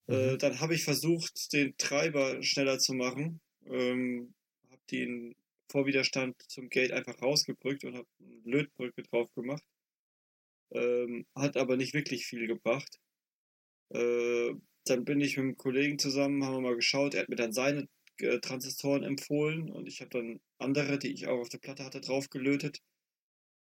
[0.09, 0.39] Äh, Mhm.
[0.39, 3.41] dann habe ich versucht, den Treiber schneller zu machen.
[3.67, 4.35] Ähm,
[4.71, 5.37] habe den
[5.71, 9.65] Vorwiderstand zum Gate einfach rausgebrückt und habe eine Lötbrücke drauf gemacht.
[10.73, 12.99] Ähm, hat aber nicht wirklich viel gebracht.
[13.91, 14.55] Äh,
[14.87, 17.15] dann bin ich mit einem Kollegen zusammen, haben wir mal geschaut.
[17.15, 21.27] Er hat mir dann seine äh, Transistoren empfohlen und ich habe dann andere, die ich
[21.29, 22.81] auch auf der Platte hatte, draufgelötet.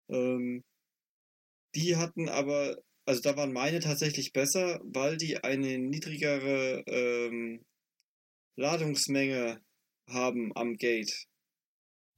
[0.09, 0.63] Ähm,
[1.77, 7.63] die hatten aber, also da waren meine tatsächlich besser, weil die eine niedrigere ähm,
[8.55, 9.61] Ladungsmenge
[10.09, 11.27] haben am Gate.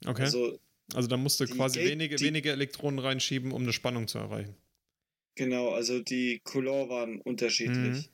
[0.06, 0.24] Okay.
[0.24, 0.60] Also,
[0.94, 4.18] Also da musst du quasi Gate- wenige, die- wenige Elektronen reinschieben, um eine Spannung zu
[4.18, 4.56] erreichen.
[5.36, 8.12] genau, also die Couleur waren unterschiedlich.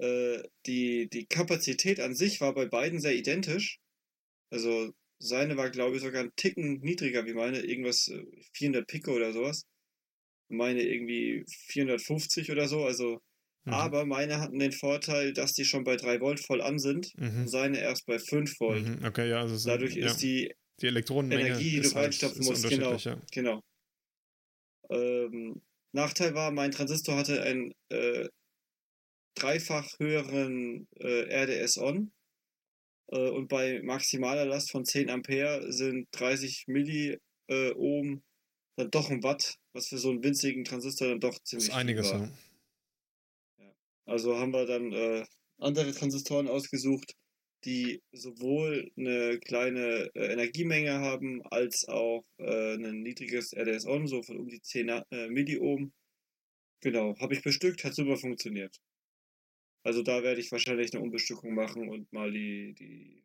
[0.00, 3.80] Äh, die, die Kapazität an sich war bei beiden sehr identisch.
[4.50, 9.12] Also seine war, glaube ich, sogar ein Ticken niedriger wie meine, irgendwas äh, 400 Pico
[9.12, 9.66] oder sowas.
[10.48, 12.84] Meine irgendwie 450 oder so.
[12.84, 13.18] Also,
[13.64, 13.72] Mhm.
[13.72, 17.22] aber meine hatten den Vorteil, dass die schon bei 3 Volt voll an sind und
[17.24, 17.48] Mhm.
[17.48, 18.84] seine erst bei 5 Volt.
[18.84, 19.04] Mhm.
[19.04, 22.68] Okay, ja, also Dadurch ja, ist die die Elektronenmenge Energie, die du halt, reinstopfen musst,
[22.68, 22.94] genau.
[22.94, 23.16] ja.
[23.32, 23.60] Genau.
[24.90, 28.28] Ähm, Nachteil war, mein Transistor hatte einen äh,
[29.34, 32.10] dreifach höheren äh, RDS-On.
[33.12, 37.74] Äh, und bei maximaler Last von 10 Ampere sind 30 Milliohm äh,
[38.76, 41.76] dann doch ein Watt, was für so einen winzigen Transistor dann doch Das ziemlich ist
[41.76, 42.28] einiges, war.
[43.58, 43.72] ja.
[44.06, 45.24] Also haben wir dann äh,
[45.58, 47.14] andere Transistoren ausgesucht,
[47.64, 54.38] die sowohl eine kleine äh, Energiemenge haben, als auch äh, ein niedriges RDS-On, so von
[54.38, 55.92] um die 10 Na- äh, Milliohm.
[56.80, 58.76] Genau, habe ich bestückt, hat super funktioniert.
[59.84, 63.24] Also da werde ich wahrscheinlich eine Umbestückung machen und mal die, die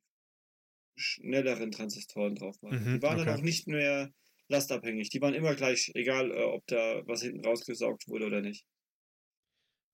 [0.95, 2.83] schnelleren Transistoren drauf machen.
[2.83, 3.25] Mhm, die waren okay.
[3.25, 4.11] dann auch nicht mehr
[4.53, 5.09] lastabhängig.
[5.09, 8.65] Die waren immer gleich, egal äh, ob da was hinten rausgesaugt wurde oder nicht.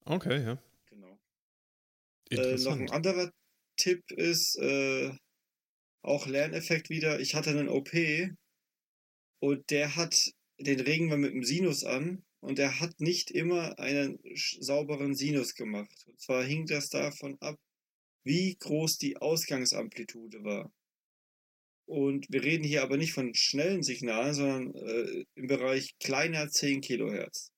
[0.06, 0.62] Okay, ja.
[0.90, 1.20] Genau.
[2.30, 3.32] Äh, noch ein anderer
[3.78, 5.12] Tipp ist äh,
[6.02, 7.20] auch Lerneffekt wieder.
[7.20, 7.92] Ich hatte einen OP
[9.40, 10.16] und der hat
[10.60, 14.20] den Regen wir mit dem Sinus an und der hat nicht immer einen
[14.60, 16.06] sauberen Sinus gemacht.
[16.08, 17.58] Und zwar hing das davon ab,
[18.24, 20.72] wie groß die Ausgangsamplitude war.
[21.90, 26.82] Und wir reden hier aber nicht von schnellen Signalen, sondern äh, im Bereich kleiner 10
[26.82, 27.50] Kilohertz.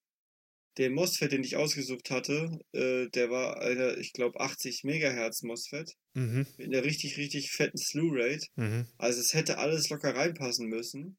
[0.77, 5.95] Der MOSFET, den ich ausgesucht hatte, äh, der war einer, ich glaube, 80 Megahertz MOSFET
[6.13, 6.47] Mhm.
[6.57, 8.47] mit einer richtig, richtig fetten Slew Rate.
[8.55, 8.87] Mhm.
[8.97, 11.17] Also es hätte alles locker reinpassen müssen.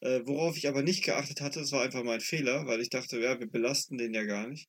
[0.00, 3.20] Äh, worauf ich aber nicht geachtet hatte, das war einfach mein Fehler, weil ich dachte,
[3.20, 4.66] ja, wir belasten den ja gar nicht.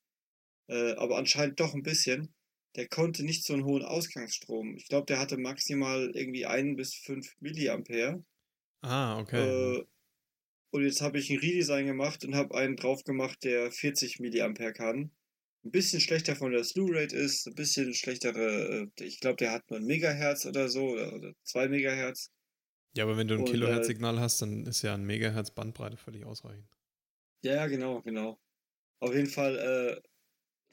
[0.68, 2.34] Äh, aber anscheinend doch ein bisschen.
[2.76, 4.76] Der konnte nicht so einen hohen Ausgangsstrom.
[4.76, 8.24] Ich glaube, der hatte maximal irgendwie ein bis fünf Milliampere.
[8.80, 9.76] Ah, okay.
[9.76, 9.84] Äh,
[10.70, 14.72] und jetzt habe ich ein Redesign gemacht und habe einen drauf gemacht, der 40 Milliampere
[14.72, 15.12] kann.
[15.64, 19.52] Ein bisschen schlechter von der Slew Rate ist, ein bisschen schlechtere, äh, ich glaube, der
[19.52, 22.30] hat nur ein Megahertz oder so oder, oder zwei Megahertz.
[22.96, 26.24] ja, aber wenn du ein äh, Kilohertz-Signal hast, dann ist ja ein Megahertz Bandbreite völlig
[26.24, 26.66] ausreichend.
[27.44, 28.40] Ja, ja, genau, genau.
[29.00, 30.00] Auf jeden Fall äh,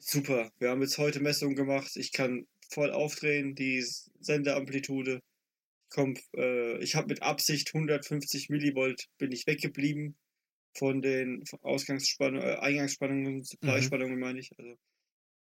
[0.00, 0.50] super.
[0.58, 1.92] Wir haben jetzt heute Messungen gemacht.
[1.96, 3.84] Ich kann voll aufdrehen, die
[4.20, 5.16] Sendeamplitude.
[5.16, 5.20] Ich,
[5.90, 10.16] komm, äh, ich habe mit Absicht 150 Millivolt bin ich weggeblieben
[10.76, 14.20] von den Ausgangsspannungen, äh, Eingangsspannungen, Supply-Spannungen mhm.
[14.20, 14.50] meine ich.
[14.58, 14.76] Also,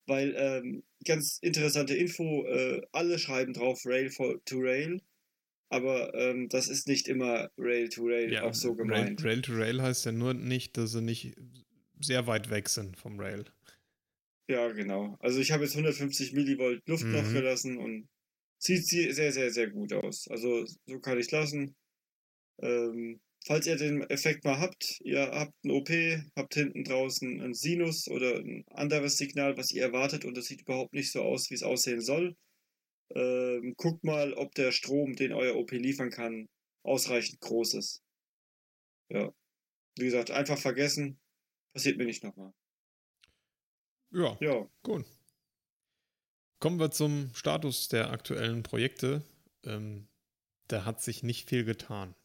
[0.07, 4.09] weil ähm, ganz interessante Info, äh, alle schreiben drauf Rail
[4.45, 5.01] to Rail,
[5.69, 9.21] aber ähm, das ist nicht immer Rail to Rail ja, auch so gemeint.
[9.21, 11.35] Rail, Rail to Rail heißt ja nur nicht, dass sie nicht
[11.99, 13.45] sehr weit weg sind vom Rail.
[14.47, 15.17] Ja, genau.
[15.19, 17.11] Also ich habe jetzt 150 Millivolt Luft mhm.
[17.11, 18.07] noch gelassen und
[18.59, 20.27] sieht sehr, sehr, sehr gut aus.
[20.29, 21.75] Also so kann ich lassen.
[22.61, 25.89] Ähm, falls ihr den Effekt mal habt, ihr habt ein OP,
[26.35, 30.61] habt hinten draußen ein Sinus oder ein anderes Signal, was ihr erwartet und das sieht
[30.61, 32.35] überhaupt nicht so aus, wie es aussehen soll.
[33.15, 36.47] Ähm, guckt mal, ob der Strom, den euer OP liefern kann,
[36.83, 38.01] ausreichend groß ist.
[39.09, 39.33] Ja.
[39.97, 41.19] Wie gesagt, einfach vergessen.
[41.73, 42.53] Passiert mir nicht nochmal.
[44.11, 44.67] Ja, ja.
[44.83, 45.05] Gut.
[46.59, 49.21] Kommen wir zum Status der aktuellen Projekte.
[49.63, 50.07] Ähm,
[50.67, 52.15] da hat sich nicht viel getan.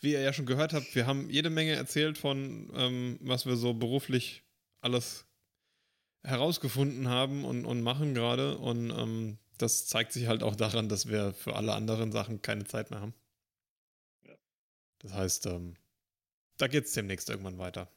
[0.00, 3.56] Wie ihr ja schon gehört habt, wir haben jede Menge erzählt von, ähm, was wir
[3.56, 4.44] so beruflich
[4.80, 5.26] alles
[6.22, 8.58] herausgefunden haben und, und machen gerade.
[8.58, 12.64] Und ähm, das zeigt sich halt auch daran, dass wir für alle anderen Sachen keine
[12.64, 13.14] Zeit mehr haben.
[14.26, 14.34] Ja.
[15.00, 15.76] Das heißt, ähm,
[16.56, 17.90] da geht es demnächst irgendwann weiter.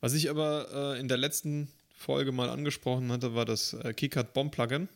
[0.00, 4.32] Was ich aber äh, in der letzten Folge mal angesprochen hatte, war das äh, KeyCard
[4.32, 4.88] Bomb Plugin,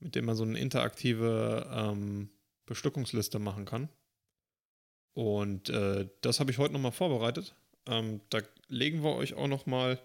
[0.00, 2.30] mit dem man so eine interaktive ähm,
[2.66, 3.88] Bestückungsliste machen kann.
[5.14, 7.54] Und äh, das habe ich heute nochmal vorbereitet.
[7.86, 10.00] Ähm, da legen wir euch auch nochmal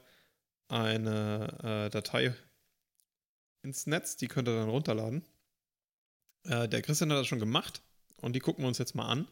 [0.68, 2.34] eine äh, Datei
[3.62, 5.26] ins Netz, die könnt ihr dann runterladen.
[6.44, 7.82] Äh, der Christian hat das schon gemacht
[8.18, 9.28] und die gucken wir uns jetzt mal an.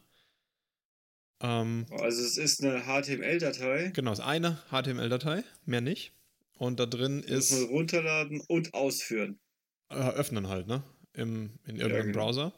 [1.43, 3.91] Ähm, also es ist eine HTML-Datei.
[3.93, 6.13] Genau, es ist eine HTML-Datei, mehr nicht.
[6.57, 7.51] Und da drin ist.
[7.51, 9.39] Muss man runterladen und ausführen.
[9.89, 10.83] Äh, öffnen halt, ne?
[11.13, 12.25] Im, in irgendeinem ja, genau.
[12.25, 12.53] Browser.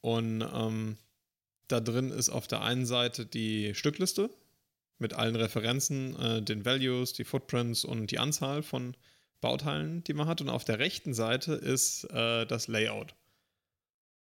[0.00, 0.96] Und ähm,
[1.66, 4.30] da drin ist auf der einen Seite die Stückliste
[4.98, 8.96] mit allen Referenzen, äh, den Values, die Footprints und die Anzahl von
[9.40, 10.40] Bauteilen, die man hat.
[10.40, 13.14] Und auf der rechten Seite ist äh, das Layout.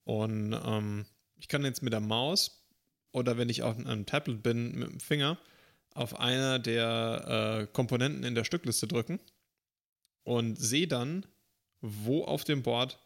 [0.04, 2.65] Und ähm, ich kann jetzt mit der Maus
[3.16, 5.38] oder wenn ich auf einem Tablet bin mit dem Finger
[5.94, 9.18] auf einer der äh, Komponenten in der Stückliste drücken
[10.22, 11.24] und sehe dann,
[11.80, 13.00] wo auf dem Board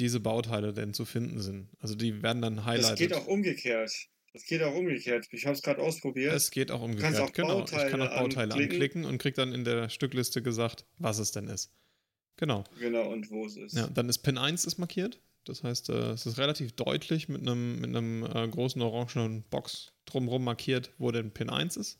[0.00, 1.68] diese Bauteile denn zu finden sind.
[1.78, 2.90] Also die werden dann highlighted.
[2.90, 3.92] Das geht auch umgekehrt.
[4.32, 5.28] Das geht auch umgekehrt.
[5.30, 6.34] Ich habe es gerade ausprobiert.
[6.34, 7.20] Es geht auch umgekehrt.
[7.20, 7.64] Auch genau.
[7.64, 8.72] ich kann auch Bauteile anklicken.
[8.72, 11.70] anklicken und kriege dann in der Stückliste gesagt, was es denn ist.
[12.36, 12.64] Genau.
[12.80, 13.76] Genau, und wo es ist.
[13.76, 15.20] Ja, dann ist Pin 1 ist markiert.
[15.44, 19.92] Das heißt, äh, es ist relativ deutlich mit einem, mit einem äh, großen orangenen Box
[20.04, 21.98] drumherum markiert, wo denn Pin 1 ist.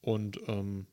[0.00, 0.86] Und ähm,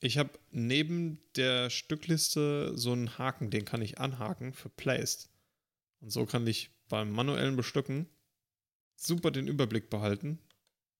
[0.00, 5.28] ich habe neben der Stückliste so einen Haken, den kann ich anhaken für Placed.
[6.00, 8.08] Und so kann ich beim manuellen Bestücken
[8.96, 10.38] super den Überblick behalten,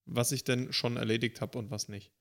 [0.05, 2.11] was ich denn schon erledigt habe und was nicht.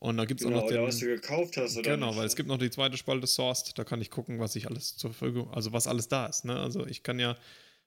[0.00, 1.90] Und da gibt es genau, auch noch den, was du gekauft hast, oder?
[1.90, 4.68] Genau, weil es gibt noch die zweite Spalte Sourced, da kann ich gucken, was ich
[4.68, 6.44] alles zur Verfügung, also was alles da ist.
[6.44, 6.58] Ne?
[6.58, 7.36] Also ich kann ja,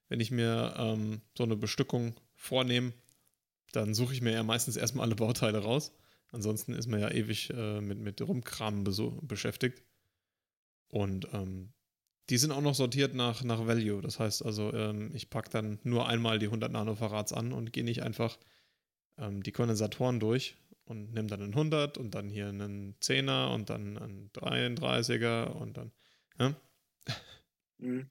[0.09, 2.91] wenn ich mir ähm, so eine Bestückung vornehme,
[3.71, 5.93] dann suche ich mir ja meistens erstmal alle Bauteile raus.
[6.33, 8.83] Ansonsten ist man ja ewig äh, mit, mit Rumkramen
[9.21, 9.81] beschäftigt.
[10.89, 11.71] Und ähm,
[12.29, 14.01] die sind auch noch sortiert nach, nach Value.
[14.01, 17.85] Das heißt also, ähm, ich packe dann nur einmal die 100 Nanofarads an und gehe
[17.85, 18.37] nicht einfach
[19.17, 23.69] ähm, die Kondensatoren durch und nehme dann einen 100 und dann hier einen 10er und
[23.69, 25.91] dann einen 33er und dann.
[26.39, 26.55] Ja,
[27.77, 28.09] mhm.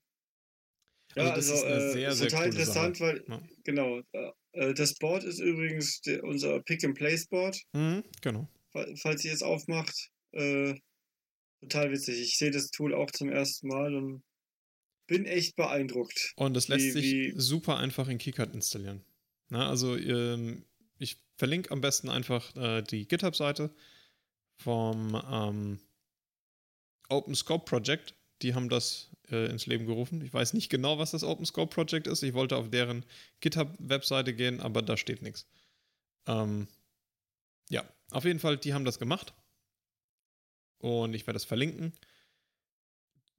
[1.17, 3.09] ja also, also äh, sehr, sehr total interessant, Sache.
[3.09, 3.43] weil, ja.
[3.65, 7.63] genau, äh, äh, das Board ist übrigens der, unser Pick-and-Place-Board.
[7.73, 8.49] Mhm, genau.
[8.73, 10.11] Falls ihr es aufmacht.
[10.33, 10.75] Äh,
[11.61, 12.21] total witzig.
[12.21, 14.23] Ich sehe das Tool auch zum ersten Mal und
[15.07, 16.33] bin echt beeindruckt.
[16.37, 19.05] Und das lässt wie, sich wie super einfach in KeyCard installieren.
[19.49, 20.65] Na, also ähm,
[21.41, 23.71] verlinke am besten einfach äh, die GitHub-Seite
[24.59, 25.81] vom ähm,
[27.09, 28.15] Open Scope Project.
[28.43, 30.21] Die haben das äh, ins Leben gerufen.
[30.21, 32.23] Ich weiß nicht genau, was das Open Scope Project ist.
[32.23, 33.07] Ich wollte auf deren
[33.41, 35.49] GitHub-Webseite gehen, aber da steht nichts.
[36.27, 36.69] Ähm,
[37.71, 39.33] ja, auf jeden Fall, die haben das gemacht.
[40.77, 41.95] Und ich werde das verlinken.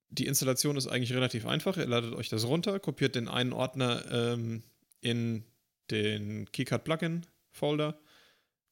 [0.09, 1.77] Die Installation ist eigentlich relativ einfach.
[1.77, 4.63] Ihr ladet euch das runter, kopiert den einen Ordner ähm,
[5.01, 5.45] in
[5.91, 7.99] den KeyCard Plugin Folder.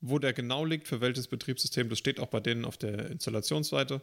[0.01, 4.01] Wo der genau liegt, für welches Betriebssystem, das steht auch bei denen auf der Installationsseite.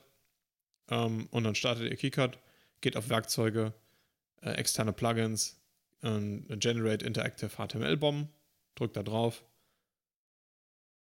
[0.91, 2.39] Ähm, und dann startet ihr KeyCard,
[2.81, 3.73] geht auf Werkzeuge,
[4.43, 5.61] äh, externe Plugins,
[6.03, 8.29] äh, Generate Interactive HTML Bomb,
[8.75, 9.45] drückt da drauf.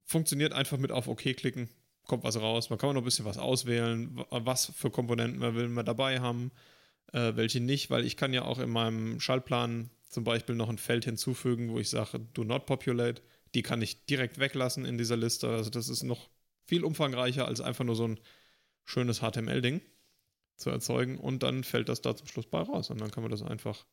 [0.04, 1.70] Funktioniert einfach mit auf OK klicken,
[2.06, 2.68] kommt was raus.
[2.68, 6.52] Man kann noch ein bisschen was auswählen, was für Komponenten man will man dabei haben,
[7.12, 10.78] äh, welche nicht, weil ich kann ja auch in meinem Schaltplan zum Beispiel noch ein
[10.78, 13.22] Feld hinzufügen, wo ich sage, do not populate.
[13.54, 15.48] Die kann ich direkt weglassen in dieser Liste.
[15.48, 16.30] Also das ist noch
[16.66, 18.20] viel umfangreicher als einfach nur so ein
[18.84, 19.80] schönes HTML-Ding
[20.56, 23.30] zu erzeugen und dann fällt das da zum Schluss bei raus und dann kann man
[23.30, 23.86] das einfach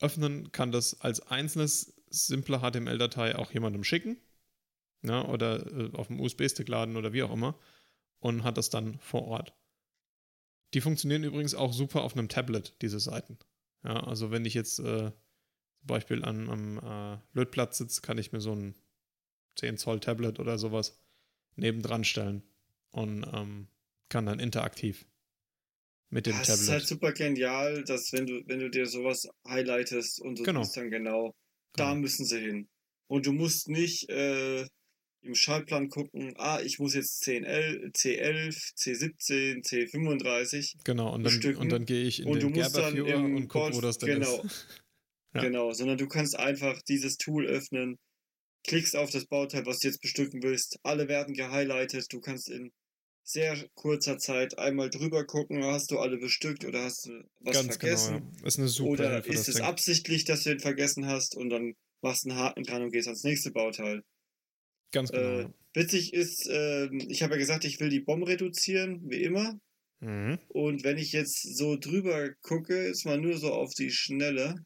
[0.00, 4.16] öffnen, kann das als einzelnes simple HTML-Datei auch jemandem schicken
[5.02, 7.58] ja, oder äh, auf dem USB-Stick laden oder wie auch immer
[8.18, 9.54] und hat das dann vor Ort.
[10.74, 13.38] Die funktionieren übrigens auch super auf einem Tablet, diese Seiten.
[13.84, 18.32] Ja, also wenn ich jetzt äh, zum Beispiel an, am äh, Lötplatz sitze, kann ich
[18.32, 18.74] mir so ein
[19.56, 20.98] 10 Zoll Tablet oder sowas
[21.56, 22.42] nebendran stellen
[22.90, 23.68] und ähm,
[24.08, 25.06] kann dann interaktiv
[26.10, 26.62] mit dem das Tablet.
[26.62, 30.62] ist halt super genial, dass wenn du, wenn du dir sowas highlightest und du Genau.
[30.74, 31.34] dann genau,
[31.74, 32.00] da Genau.
[32.00, 32.68] müssen sie hin.
[33.06, 34.66] Und du musst nicht äh,
[35.22, 40.76] im Schaltplan gucken, ah, ich muss jetzt C11, C11, C17, C35.
[40.84, 43.14] Genau, und dann, und dann gehe ich in Und den du musst Gerber dann Viewer
[43.14, 44.42] im und gucke, wo das denn genau.
[44.42, 44.66] ist.
[45.34, 45.40] Ja.
[45.40, 47.98] Genau, sondern du kannst einfach dieses Tool öffnen,
[48.64, 52.72] klickst auf das Bauteil, was du jetzt bestücken willst, alle werden gehighlightet, du kannst in
[53.24, 57.76] sehr kurzer Zeit einmal drüber gucken, hast du alle bestückt oder hast du was Ganz
[57.76, 58.14] vergessen.
[58.18, 58.32] genau.
[58.40, 58.46] Ja.
[58.46, 59.64] Ist eine super Oder Hilfe, ist es Ding.
[59.64, 63.22] absichtlich, dass du den vergessen hast und dann machst einen Haken dran und gehst ans
[63.22, 64.02] nächste Bauteil.
[64.92, 65.40] Ganz genau.
[65.40, 69.58] Äh, witzig ist, ähm, ich habe ja gesagt, ich will die Bomben reduzieren, wie immer.
[70.00, 70.38] Mhm.
[70.48, 74.56] Und wenn ich jetzt so drüber gucke, ist mal nur so auf die Schnelle.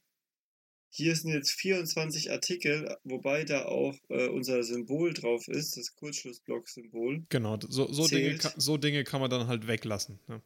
[0.97, 7.27] Hier sind jetzt 24 Artikel, wobei da auch äh, unser Symbol drauf ist, das Kurzschlussblock-Symbol.
[7.29, 10.19] Genau, so, so, Dinge, so Dinge kann man dann halt weglassen.
[10.27, 10.41] Ne?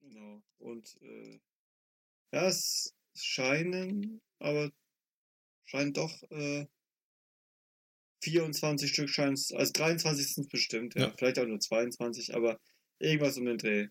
[0.00, 0.42] Genau.
[0.58, 1.38] Und äh,
[2.32, 4.72] ja, es scheinen, aber
[5.64, 6.66] scheint doch äh,
[8.24, 11.02] 24 Stück scheint also 23 sind es bestimmt, ja.
[11.02, 11.12] Ja.
[11.16, 12.58] Vielleicht auch nur 22, aber
[12.98, 13.86] irgendwas um den Dreh.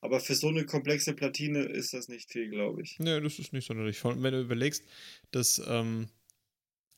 [0.00, 2.98] Aber für so eine komplexe Platine ist das nicht viel, glaube ich.
[2.98, 3.98] Nee, das ist nicht sonderlich.
[3.98, 4.84] Vor allem, wenn du überlegst,
[5.30, 6.08] dass ähm,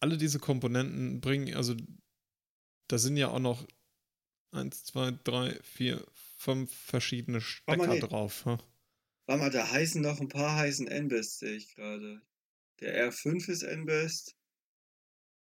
[0.00, 1.74] alle diese Komponenten bringen, also
[2.88, 3.66] da sind ja auch noch
[4.52, 6.04] 1, 2, 3, 4,
[6.38, 8.00] 5 verschiedene mal, Stecker nee.
[8.00, 8.44] drauf.
[8.46, 8.58] ha?
[9.26, 12.22] Warte mal, da heißen noch ein paar heißen N-Best, sehe ich gerade.
[12.80, 14.36] Der R5 ist N-Best.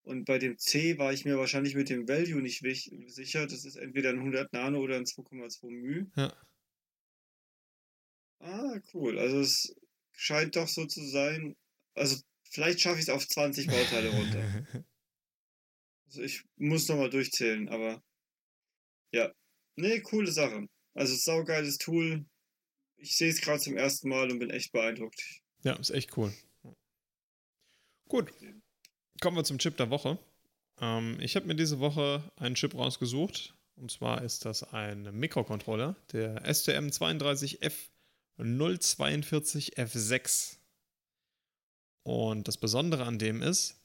[0.02, 2.64] Und bei dem C war ich mir wahrscheinlich mit dem Value nicht
[3.08, 3.46] sicher.
[3.46, 6.10] Das ist entweder ein 100 Nano oder ein 2,2 μ.
[6.16, 6.32] Ja.
[8.46, 9.18] Ah, cool.
[9.18, 9.74] Also es
[10.12, 11.56] scheint doch so zu sein.
[11.94, 14.84] Also vielleicht schaffe ich es auf 20 Bauteile runter.
[16.08, 18.00] Also ich muss nochmal durchzählen, aber
[19.10, 19.32] ja.
[19.74, 20.68] Nee, coole Sache.
[20.94, 22.24] Also saugeiles Tool.
[22.96, 25.20] Ich sehe es gerade zum ersten Mal und bin echt beeindruckt.
[25.64, 26.32] ja, ist echt cool.
[28.08, 28.32] Gut,
[29.20, 30.16] kommen wir zum Chip der Woche.
[30.80, 33.54] Ähm, ich habe mir diese Woche einen Chip rausgesucht.
[33.74, 36.44] Und zwar ist das ein Mikrocontroller, der
[38.38, 40.56] STM32F042F6.
[42.02, 43.80] Und das Besondere an dem ist,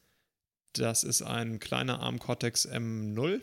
[0.73, 3.41] das ist ein kleiner ARM Cortex M0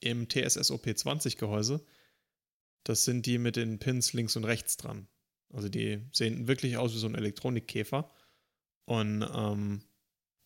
[0.00, 1.84] im TSSOP20 Gehäuse.
[2.84, 5.08] Das sind die mit den Pins links und rechts dran.
[5.52, 8.10] Also die sehen wirklich aus wie so ein Elektronikkäfer.
[8.84, 9.82] Und ähm,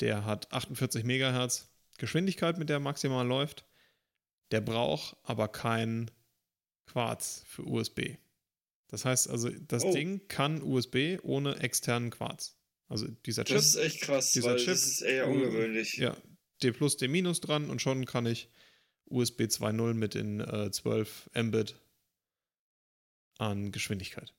[0.01, 1.69] der hat 48 Megahertz
[1.99, 3.65] Geschwindigkeit, mit der er maximal läuft.
[4.53, 6.11] Der braucht aber kein
[6.87, 8.17] Quarz für USB.
[8.89, 9.93] Das heißt also, das Oh.
[9.93, 12.57] Ding kann USB ohne externen Quarz.
[12.89, 15.95] Also dieser Chip, Das ist echt krass, dieser weil Chip, das ist eher äh, ungewöhnlich.
[15.99, 16.17] ja,
[16.63, 18.49] D plus, D minus dran und schon kann ich
[19.11, 21.77] USB 2.0 mit den äh, 12 Mbit
[23.39, 24.35] an Geschwindigkeit.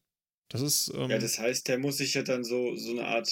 [0.49, 0.91] Das ist.
[0.95, 3.29] Ähm, Ja, das heißt, der muss sich ja dann so, so eine Art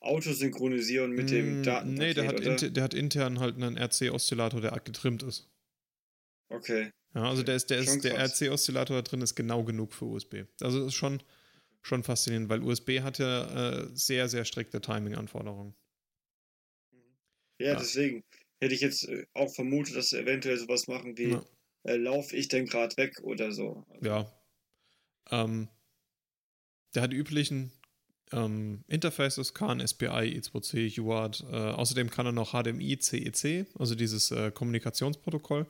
[0.00, 2.70] Auto synchronisieren mit dem Mm, Datenpaket, Nee, der hat, oder?
[2.70, 5.48] der hat intern halt einen RC-Oszillator, der getrimmt ist.
[6.52, 6.90] Okay.
[7.14, 8.18] Ja, also der ist, der, ist, der.
[8.18, 10.44] RC-Oszillator da drin ist genau genug für USB.
[10.60, 11.22] Also das ist schon,
[11.82, 15.74] schon faszinierend, weil USB hat ja äh, sehr, sehr strikte Timing-Anforderungen.
[17.58, 17.78] Ja, Ja.
[17.78, 18.24] deswegen
[18.60, 21.44] hätte ich jetzt äh, auch vermutet, dass sie eventuell sowas machen wie, Ja.
[21.84, 23.84] äh, laufe ich denn gerade weg oder so.
[23.90, 24.32] Also, Ja.
[25.30, 25.68] Ähm,
[26.94, 27.72] der hat die üblichen
[28.32, 31.44] ähm, Interfaces, CAN, SPI, I2C, UART.
[31.50, 35.66] Äh, außerdem kann er noch HDMI, CEC, also dieses äh, Kommunikationsprotokoll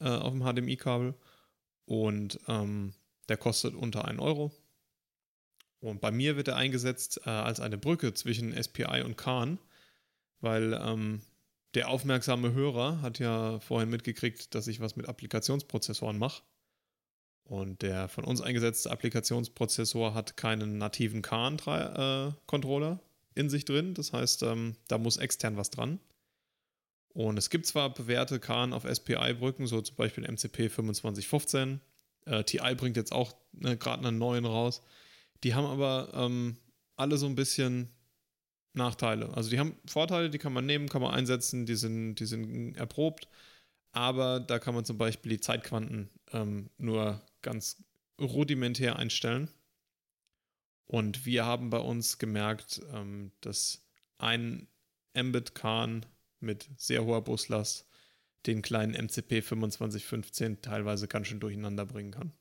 [0.00, 1.14] äh, auf dem HDMI-Kabel.
[1.84, 2.94] Und ähm,
[3.28, 4.52] der kostet unter 1 Euro.
[5.80, 9.58] Und bei mir wird er eingesetzt äh, als eine Brücke zwischen SPI und CAN,
[10.40, 11.22] weil ähm,
[11.74, 16.42] der aufmerksame Hörer hat ja vorhin mitgekriegt, dass ich was mit Applikationsprozessoren mache.
[17.44, 23.00] Und der von uns eingesetzte Applikationsprozessor hat keinen nativen CAN-Controller
[23.34, 23.94] in sich drin.
[23.94, 26.00] Das heißt, ähm, da muss extern was dran.
[27.16, 31.80] Und es gibt zwar bewährte Kahn auf SPI-Brücken, so zum Beispiel MCP 2515.
[32.26, 34.82] Äh, TI bringt jetzt auch ne, gerade einen neuen raus.
[35.42, 36.58] Die haben aber ähm,
[36.94, 37.90] alle so ein bisschen
[38.74, 39.32] Nachteile.
[39.32, 42.76] Also die haben Vorteile, die kann man nehmen, kann man einsetzen, die sind, die sind
[42.76, 43.28] erprobt.
[43.92, 47.82] Aber da kann man zum Beispiel die Zeitquanten ähm, nur ganz
[48.20, 49.48] rudimentär einstellen.
[50.84, 53.88] Und wir haben bei uns gemerkt, ähm, dass
[54.18, 54.68] ein
[55.14, 56.04] Mbit-Kahn
[56.40, 57.86] mit sehr hoher Buslast
[58.46, 62.32] den kleinen MCP 2515 teilweise ganz schön durcheinander bringen kann.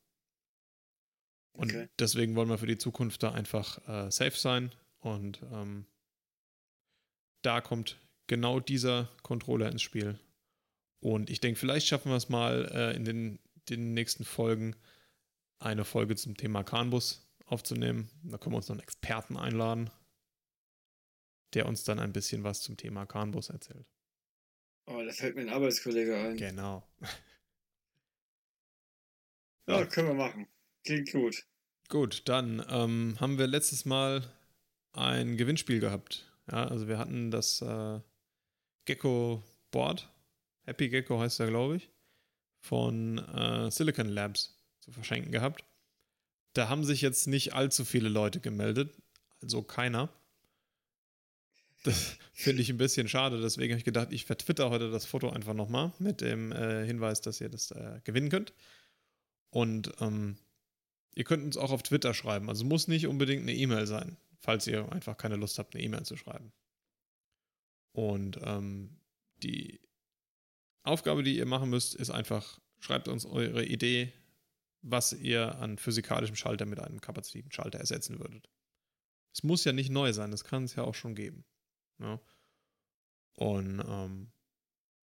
[1.54, 1.88] Und okay.
[2.00, 4.72] deswegen wollen wir für die Zukunft da einfach äh, safe sein.
[5.00, 5.86] Und ähm,
[7.42, 10.20] da kommt genau dieser Controller ins Spiel.
[11.00, 13.40] Und ich denke, vielleicht schaffen wir es mal äh, in den,
[13.70, 14.76] den nächsten Folgen,
[15.60, 18.10] eine Folge zum Thema Canbus aufzunehmen.
[18.24, 19.90] Da können wir uns noch einen Experten einladen,
[21.56, 23.88] der uns dann ein bisschen was zum Thema Canbus erzählt.
[24.88, 26.38] Oh, da fällt mir ein Arbeitskollege ein.
[26.38, 26.88] Genau.
[29.68, 29.80] ja.
[29.80, 30.48] ja, können wir machen.
[30.84, 31.46] Klingt gut.
[31.90, 34.24] Gut, dann ähm, haben wir letztes Mal
[34.94, 36.32] ein Gewinnspiel gehabt.
[36.52, 38.00] Ja, also wir hatten das äh,
[38.86, 40.10] Gecko Board,
[40.66, 41.90] Happy Gecko heißt er, glaube ich,
[42.60, 45.64] von äh, Silicon Labs zu verschenken gehabt.
[46.54, 48.96] Da haben sich jetzt nicht allzu viele Leute gemeldet,
[49.42, 50.10] also keiner.
[51.86, 53.40] Das finde ich ein bisschen schade.
[53.40, 57.22] Deswegen habe ich gedacht, ich vertwitter heute das Foto einfach nochmal mit dem äh, Hinweis,
[57.22, 58.54] dass ihr das äh, gewinnen könnt.
[59.52, 60.38] Und ähm,
[61.14, 62.50] ihr könnt uns auch auf Twitter schreiben.
[62.50, 66.04] Also muss nicht unbedingt eine E-Mail sein, falls ihr einfach keine Lust habt, eine E-Mail
[66.04, 66.52] zu schreiben.
[67.92, 68.98] Und ähm,
[69.44, 69.80] die
[70.82, 74.12] Aufgabe, die ihr machen müsst, ist einfach, schreibt uns eure Idee,
[74.82, 78.50] was ihr an physikalischem Schalter mit einem kapazitiven Schalter ersetzen würdet.
[79.34, 81.46] Es muss ja nicht neu sein, das kann es ja auch schon geben.
[82.00, 82.20] Ja.
[83.36, 84.32] Und ähm,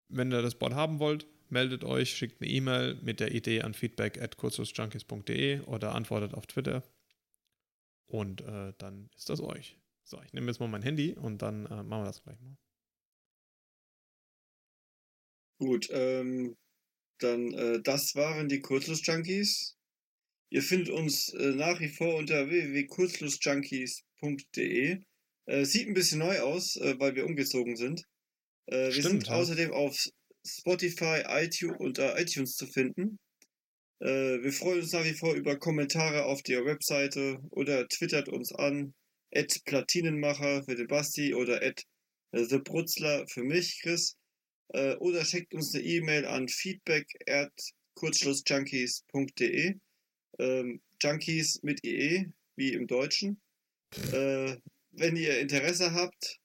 [0.08, 3.74] wenn ihr das Board haben wollt, meldet euch, schickt eine E-Mail mit der Idee an
[3.74, 6.84] feedback at kurzschlussjunkies.de oder antwortet auf Twitter.
[8.08, 9.78] Und äh, dann ist das euch.
[10.04, 12.58] So, ich nehme jetzt mal mein Handy und dann äh, machen wir das gleich mal.
[15.60, 16.58] Gut, ähm,
[17.20, 19.78] dann äh, das waren die Kurzschlussjunkies.
[20.50, 25.06] Ihr findet uns äh, nach wie vor unter www.kurzschlussjunkies.de.
[25.52, 28.06] Äh, sieht ein bisschen neu aus, äh, weil wir umgezogen sind.
[28.68, 29.34] Äh, wir sind ja.
[29.34, 30.08] außerdem auf
[30.48, 33.20] Spotify, iTunes und iTunes zu finden.
[34.00, 38.54] Äh, wir freuen uns nach wie vor über Kommentare auf der Webseite oder twittert uns
[38.54, 38.94] an.
[39.34, 41.84] At Platinenmacher für den Basti oder at
[42.32, 44.16] äh, The Brutzler für mich, Chris.
[44.70, 47.52] Äh, oder schickt uns eine E-Mail an feedback at
[47.96, 49.76] kurzschlussjunkies.de.
[50.40, 53.42] Ähm, Junkies mit IE, wie im Deutschen.
[54.14, 54.56] Äh,
[54.92, 56.40] wenn ihr Interesse habt,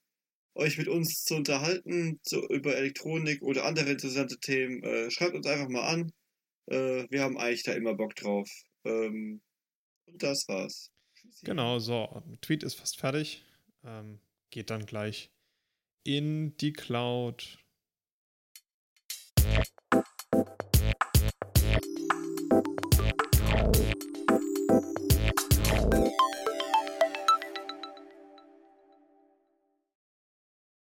[0.55, 5.45] euch mit uns zu unterhalten zu, über Elektronik oder andere interessante Themen, äh, schreibt uns
[5.45, 6.11] einfach mal an.
[6.65, 8.49] Äh, wir haben eigentlich da immer Bock drauf.
[8.83, 9.41] Ähm,
[10.05, 10.91] und das war's.
[11.43, 12.23] Genau, so.
[12.41, 13.43] Tweet ist fast fertig.
[13.83, 14.19] Ähm,
[14.49, 15.31] geht dann gleich
[16.03, 17.59] in die Cloud